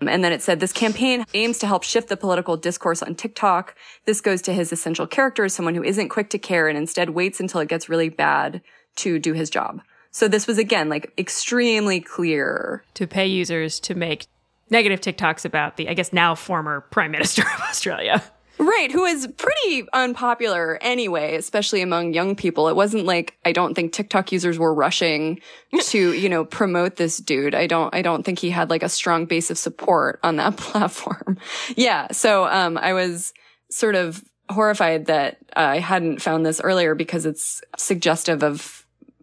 Um, 0.00 0.08
and 0.08 0.22
then 0.22 0.32
it 0.32 0.42
said 0.42 0.60
this 0.60 0.72
campaign 0.72 1.24
aims 1.34 1.58
to 1.58 1.66
help 1.66 1.82
shift 1.82 2.08
the 2.08 2.16
political 2.16 2.56
discourse 2.56 3.02
on 3.02 3.14
TikTok. 3.14 3.74
This 4.04 4.20
goes 4.20 4.42
to 4.42 4.52
his 4.52 4.72
essential 4.72 5.06
character 5.06 5.44
as 5.44 5.54
someone 5.54 5.74
who 5.74 5.82
isn't 5.82 6.08
quick 6.08 6.30
to 6.30 6.38
care 6.38 6.68
and 6.68 6.78
instead 6.78 7.10
waits 7.10 7.40
until 7.40 7.60
it 7.60 7.68
gets 7.68 7.88
really 7.88 8.08
bad 8.08 8.62
to 8.96 9.18
do 9.18 9.32
his 9.32 9.50
job. 9.50 9.80
So 10.18 10.26
this 10.26 10.48
was 10.48 10.58
again 10.58 10.88
like 10.88 11.12
extremely 11.16 12.00
clear 12.00 12.82
to 12.94 13.06
pay 13.06 13.28
users 13.28 13.78
to 13.78 13.94
make 13.94 14.26
negative 14.68 15.00
TikToks 15.00 15.44
about 15.44 15.76
the, 15.76 15.88
I 15.88 15.94
guess 15.94 16.12
now 16.12 16.34
former 16.34 16.80
Prime 16.80 17.12
Minister 17.12 17.42
of 17.42 17.60
Australia. 17.60 18.20
Right, 18.58 18.90
who 18.90 19.04
is 19.04 19.28
pretty 19.36 19.86
unpopular 19.92 20.76
anyway, 20.82 21.36
especially 21.36 21.82
among 21.82 22.14
young 22.14 22.34
people. 22.34 22.66
It 22.66 22.74
wasn't 22.74 23.04
like 23.04 23.38
I 23.44 23.52
don't 23.52 23.74
think 23.74 23.92
TikTok 23.92 24.32
users 24.32 24.58
were 24.58 24.74
rushing 24.74 25.40
to, 25.82 26.12
you 26.12 26.28
know, 26.28 26.44
promote 26.44 26.96
this 26.96 27.18
dude. 27.18 27.54
I 27.54 27.68
don't 27.68 27.94
I 27.94 28.02
don't 28.02 28.24
think 28.24 28.40
he 28.40 28.50
had 28.50 28.70
like 28.70 28.82
a 28.82 28.88
strong 28.88 29.24
base 29.24 29.52
of 29.52 29.56
support 29.56 30.18
on 30.24 30.34
that 30.34 30.56
platform. 30.56 31.38
yeah, 31.76 32.10
so 32.10 32.48
um 32.48 32.76
I 32.76 32.92
was 32.92 33.32
sort 33.70 33.94
of 33.94 34.24
horrified 34.50 35.06
that 35.06 35.38
uh, 35.56 35.60
I 35.60 35.78
hadn't 35.78 36.22
found 36.22 36.44
this 36.44 36.60
earlier 36.60 36.96
because 36.96 37.24
it's 37.24 37.62
suggestive 37.76 38.42
of 38.42 38.77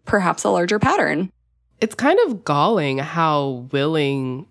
perhaps 0.06 0.44
a 0.44 0.50
larger 0.50 0.78
pattern. 0.78 1.30
It's 1.80 1.94
kind 1.94 2.18
of 2.26 2.44
galling 2.44 2.98
how 2.98 3.66
willing 3.70 4.46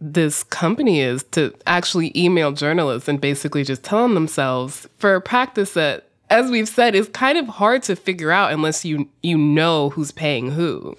this 0.00 0.42
company 0.42 1.00
is 1.00 1.22
to 1.22 1.54
actually 1.64 2.10
email 2.16 2.50
journalists 2.50 3.08
and 3.08 3.20
basically 3.20 3.62
just 3.62 3.84
tell 3.84 4.02
them 4.02 4.14
themselves 4.14 4.88
for 4.98 5.14
a 5.14 5.20
practice 5.20 5.74
that 5.74 6.08
as 6.28 6.50
we've 6.50 6.68
said 6.68 6.94
is 6.94 7.08
kind 7.10 7.38
of 7.38 7.46
hard 7.46 7.82
to 7.84 7.94
figure 7.94 8.32
out 8.32 8.52
unless 8.52 8.84
you 8.84 9.08
you 9.22 9.38
know 9.38 9.90
who's 9.90 10.10
paying 10.10 10.50
who. 10.50 10.96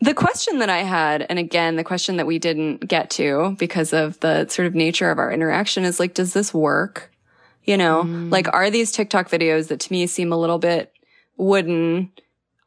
The 0.00 0.14
question 0.14 0.58
that 0.60 0.70
I 0.70 0.78
had, 0.78 1.26
and 1.28 1.38
again, 1.38 1.76
the 1.76 1.84
question 1.84 2.16
that 2.16 2.26
we 2.26 2.38
didn't 2.38 2.88
get 2.88 3.10
to 3.10 3.54
because 3.58 3.92
of 3.92 4.18
the 4.20 4.48
sort 4.48 4.66
of 4.66 4.74
nature 4.74 5.10
of 5.10 5.18
our 5.18 5.30
interaction 5.30 5.84
is 5.84 6.00
like, 6.00 6.14
does 6.14 6.32
this 6.32 6.54
work? 6.54 7.12
You 7.64 7.76
know, 7.76 8.04
mm. 8.04 8.32
like, 8.32 8.48
are 8.54 8.70
these 8.70 8.90
TikTok 8.90 9.28
videos 9.28 9.68
that 9.68 9.80
to 9.80 9.92
me 9.92 10.06
seem 10.06 10.32
a 10.32 10.38
little 10.38 10.58
bit 10.58 10.94
wooden? 11.36 12.10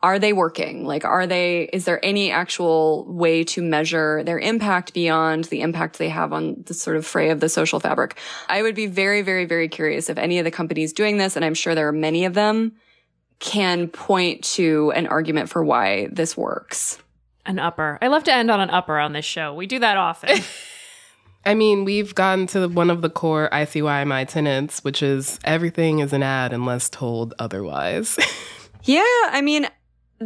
Are 0.03 0.19
they 0.19 0.33
working? 0.33 0.85
Like, 0.85 1.05
are 1.05 1.25
they, 1.25 1.69
is 1.71 1.85
there 1.85 2.03
any 2.05 2.29
actual 2.29 3.05
way 3.07 3.45
to 3.45 3.61
measure 3.61 4.21
their 4.25 4.37
impact 4.37 4.93
beyond 4.93 5.45
the 5.45 5.61
impact 5.61 5.97
they 5.97 6.09
have 6.09 6.33
on 6.33 6.61
the 6.65 6.73
sort 6.73 6.97
of 6.97 7.05
fray 7.05 7.29
of 7.29 7.39
the 7.39 7.47
social 7.47 7.79
fabric? 7.79 8.17
I 8.49 8.61
would 8.61 8.75
be 8.75 8.85
very, 8.85 9.21
very, 9.21 9.45
very 9.45 9.69
curious 9.69 10.09
if 10.09 10.17
any 10.17 10.39
of 10.39 10.43
the 10.43 10.51
companies 10.51 10.91
doing 10.91 11.17
this, 11.17 11.37
and 11.37 11.45
I'm 11.45 11.53
sure 11.53 11.73
there 11.73 11.87
are 11.87 11.93
many 11.93 12.25
of 12.25 12.33
them, 12.33 12.73
can 13.39 13.87
point 13.87 14.43
to 14.43 14.91
an 14.93 15.07
argument 15.07 15.49
for 15.49 15.63
why 15.63 16.09
this 16.11 16.35
works. 16.35 16.99
An 17.45 17.57
upper. 17.57 17.97
I 18.01 18.07
love 18.07 18.25
to 18.25 18.33
end 18.33 18.51
on 18.51 18.59
an 18.59 18.69
upper 18.69 18.99
on 18.99 19.13
this 19.13 19.25
show. 19.25 19.53
We 19.53 19.67
do 19.67 19.79
that 19.79 19.95
often. 19.95 20.41
I 21.45 21.55
mean, 21.55 21.83
we've 21.85 22.15
gotten 22.15 22.47
to 22.47 22.67
one 22.67 22.89
of 22.89 23.01
the 23.01 23.09
core 23.09 23.49
ICYMI 23.51 24.27
tenants, 24.27 24.83
which 24.83 25.01
is 25.01 25.39
everything 25.43 25.99
is 25.99 26.13
an 26.13 26.23
ad 26.23 26.53
unless 26.53 26.89
told 26.89 27.33
otherwise. 27.39 28.17
yeah, 28.83 29.01
I 29.03 29.41
mean, 29.41 29.67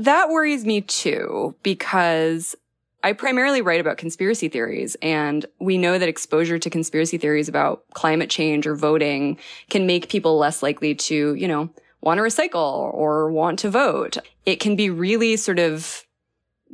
that 0.04 0.30
worries 0.30 0.66
me 0.66 0.82
too, 0.82 1.56
because 1.64 2.56
I 3.04 3.14
primarily 3.14 3.62
write 3.62 3.80
about 3.80 3.98
conspiracy 3.98 4.50
theories, 4.50 4.98
and 5.02 5.46
we 5.60 5.78
know 5.78 5.98
that 5.98 6.10
exposure 6.10 6.60
to 6.60 6.70
conspiracy 6.70 7.18
theories 7.18 7.48
about 7.48 7.84
climate 7.94 8.30
change 8.30 8.66
or 8.66 8.76
voting 8.76 9.38
can 9.70 9.86
make 9.86 10.10
people 10.10 10.38
less 10.38 10.64
likely 10.64 10.96
to, 10.96 11.36
you 11.36 11.48
know, 11.48 11.70
want 12.02 12.18
to 12.18 12.24
recycle 12.24 12.94
or 12.94 13.32
want 13.32 13.60
to 13.60 13.70
vote. 13.70 14.18
It 14.46 14.60
can 14.60 14.76
be 14.76 14.90
really 14.90 15.38
sort 15.38 15.60
of 15.60 16.04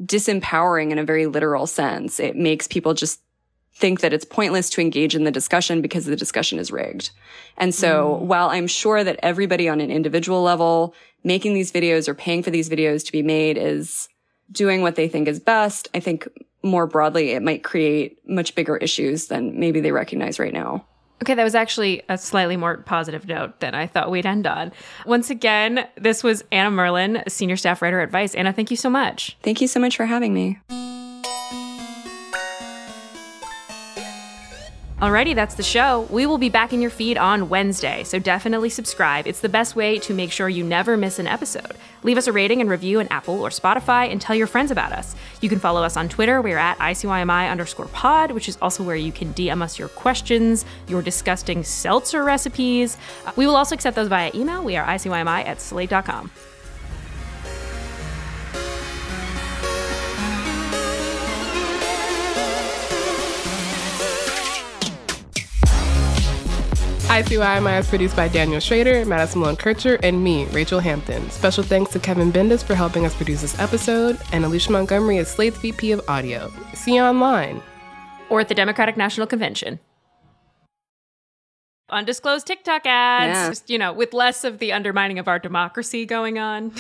disempowering 0.01 0.91
in 0.91 0.97
a 0.97 1.03
very 1.03 1.27
literal 1.27 1.67
sense. 1.67 2.19
It 2.19 2.35
makes 2.35 2.67
people 2.67 2.93
just 2.93 3.21
think 3.75 4.01
that 4.01 4.13
it's 4.13 4.25
pointless 4.25 4.69
to 4.71 4.81
engage 4.81 5.15
in 5.15 5.23
the 5.23 5.31
discussion 5.31 5.81
because 5.81 6.05
the 6.05 6.15
discussion 6.15 6.59
is 6.59 6.71
rigged. 6.71 7.09
And 7.57 7.73
so 7.73 8.19
mm. 8.21 8.25
while 8.25 8.49
I'm 8.49 8.67
sure 8.67 9.03
that 9.03 9.19
everybody 9.23 9.67
on 9.67 9.81
an 9.81 9.91
individual 9.91 10.43
level 10.43 10.93
making 11.23 11.53
these 11.53 11.71
videos 11.71 12.07
or 12.07 12.13
paying 12.13 12.43
for 12.43 12.51
these 12.51 12.69
videos 12.69 13.05
to 13.05 13.11
be 13.11 13.23
made 13.23 13.57
is 13.57 14.07
doing 14.51 14.81
what 14.81 14.95
they 14.95 15.07
think 15.07 15.27
is 15.27 15.39
best, 15.39 15.87
I 15.93 15.99
think 15.99 16.27
more 16.61 16.87
broadly, 16.87 17.31
it 17.31 17.41
might 17.41 17.63
create 17.63 18.17
much 18.27 18.55
bigger 18.55 18.77
issues 18.77 19.27
than 19.27 19.59
maybe 19.59 19.81
they 19.81 19.91
recognize 19.91 20.39
right 20.39 20.53
now. 20.53 20.85
Okay, 21.21 21.35
that 21.35 21.43
was 21.43 21.55
actually 21.55 22.01
a 22.09 22.17
slightly 22.17 22.57
more 22.57 22.77
positive 22.77 23.27
note 23.27 23.59
than 23.59 23.73
I 23.73 23.87
thought 23.87 24.11
we'd 24.11 24.25
end 24.25 24.45
on. 24.45 24.71
Once 25.05 25.29
again, 25.29 25.87
this 25.95 26.21
was 26.21 26.43
Anna 26.51 26.69
Merlan, 26.69 27.29
senior 27.29 27.55
staff 27.55 27.81
writer 27.81 28.01
at 28.01 28.11
Vice. 28.11 28.35
Anna, 28.35 28.51
thank 28.51 28.71
you 28.71 28.77
so 28.77 28.89
much. 28.89 29.37
Thank 29.41 29.61
you 29.61 29.67
so 29.67 29.79
much 29.79 29.95
for 29.95 30.05
having 30.05 30.33
me. 30.33 30.59
Alrighty, 35.03 35.35
that's 35.35 35.55
the 35.55 35.63
show. 35.63 36.07
We 36.09 36.25
will 36.25 36.37
be 36.37 36.47
back 36.47 36.71
in 36.71 36.79
your 36.79 36.89
feed 36.89 37.17
on 37.17 37.49
Wednesday, 37.49 38.05
so 38.05 38.19
definitely 38.19 38.69
subscribe. 38.69 39.27
It's 39.27 39.41
the 39.41 39.49
best 39.49 39.75
way 39.75 39.99
to 39.99 40.13
make 40.13 40.31
sure 40.31 40.47
you 40.47 40.63
never 40.63 40.95
miss 40.95 41.19
an 41.19 41.27
episode. 41.27 41.73
Leave 42.03 42.17
us 42.17 42.27
a 42.27 42.31
rating 42.31 42.61
and 42.61 42.69
review 42.69 43.01
in 43.01 43.09
Apple 43.09 43.41
or 43.41 43.49
Spotify 43.49 44.09
and 44.09 44.21
tell 44.21 44.33
your 44.33 44.47
friends 44.47 44.71
about 44.71 44.93
us. 44.93 45.13
You 45.41 45.49
can 45.49 45.59
follow 45.59 45.83
us 45.83 45.97
on 45.97 46.07
Twitter. 46.07 46.41
We're 46.41 46.57
at 46.57 46.77
ICYMI 46.77 47.51
underscore 47.51 47.87
pod, 47.87 48.31
which 48.31 48.47
is 48.47 48.57
also 48.61 48.81
where 48.81 48.95
you 48.95 49.11
can 49.11 49.33
DM 49.33 49.61
us 49.61 49.77
your 49.77 49.89
questions, 49.89 50.63
your 50.87 51.01
disgusting 51.01 51.65
seltzer 51.65 52.23
recipes. 52.23 52.97
Uh, 53.25 53.33
we 53.35 53.45
will 53.45 53.57
also 53.57 53.75
accept 53.75 53.97
those 53.97 54.07
via 54.07 54.31
email. 54.33 54.63
We 54.63 54.77
are 54.77 54.87
ICYMI 54.87 55.45
at 55.45 55.59
slate.com. 55.59 56.31
ICYMI 67.13 67.79
is 67.79 67.87
produced 67.87 68.15
by 68.15 68.27
Daniel 68.27 68.59
Schroeder, 68.59 69.05
Madison 69.05 69.41
Malone 69.41 69.55
Kircher, 69.55 69.99
and 70.01 70.23
me, 70.23 70.45
Rachelle 70.47 70.81
Hampton. 70.81 71.29
Special 71.29 71.63
thanks 71.63 71.91
to 71.91 71.99
Kevin 71.99 72.31
Bendis 72.31 72.63
for 72.63 72.73
helping 72.73 73.05
us 73.05 73.13
produce 73.13 73.41
this 73.41 73.59
episode, 73.59 74.17
and 74.31 74.43
Alicia 74.43 74.71
Montgomery 74.71 75.17
is 75.17 75.27
Slate's 75.27 75.59
VP 75.59 75.91
of 75.91 76.01
Audio. 76.09 76.51
See 76.73 76.95
you 76.95 77.03
online. 77.03 77.61
Or 78.31 78.39
at 78.39 78.47
the 78.47 78.55
Democratic 78.55 78.97
National 78.97 79.27
Convention. 79.27 79.79
Undisclosed 81.91 82.47
TikTok 82.47 82.87
ads, 82.87 83.37
yeah. 83.37 83.49
just, 83.49 83.69
you 83.69 83.77
know, 83.77 83.93
with 83.93 84.13
less 84.13 84.43
of 84.43 84.57
the 84.57 84.73
undermining 84.73 85.19
of 85.19 85.27
our 85.27 85.37
democracy 85.37 86.07
going 86.07 86.39
on. 86.39 86.71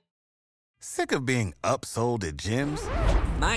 Sick 0.78 1.10
of 1.12 1.24
being 1.24 1.54
upsold 1.64 2.22
at 2.22 2.36
gyms? 2.36 2.82
My 3.40 3.56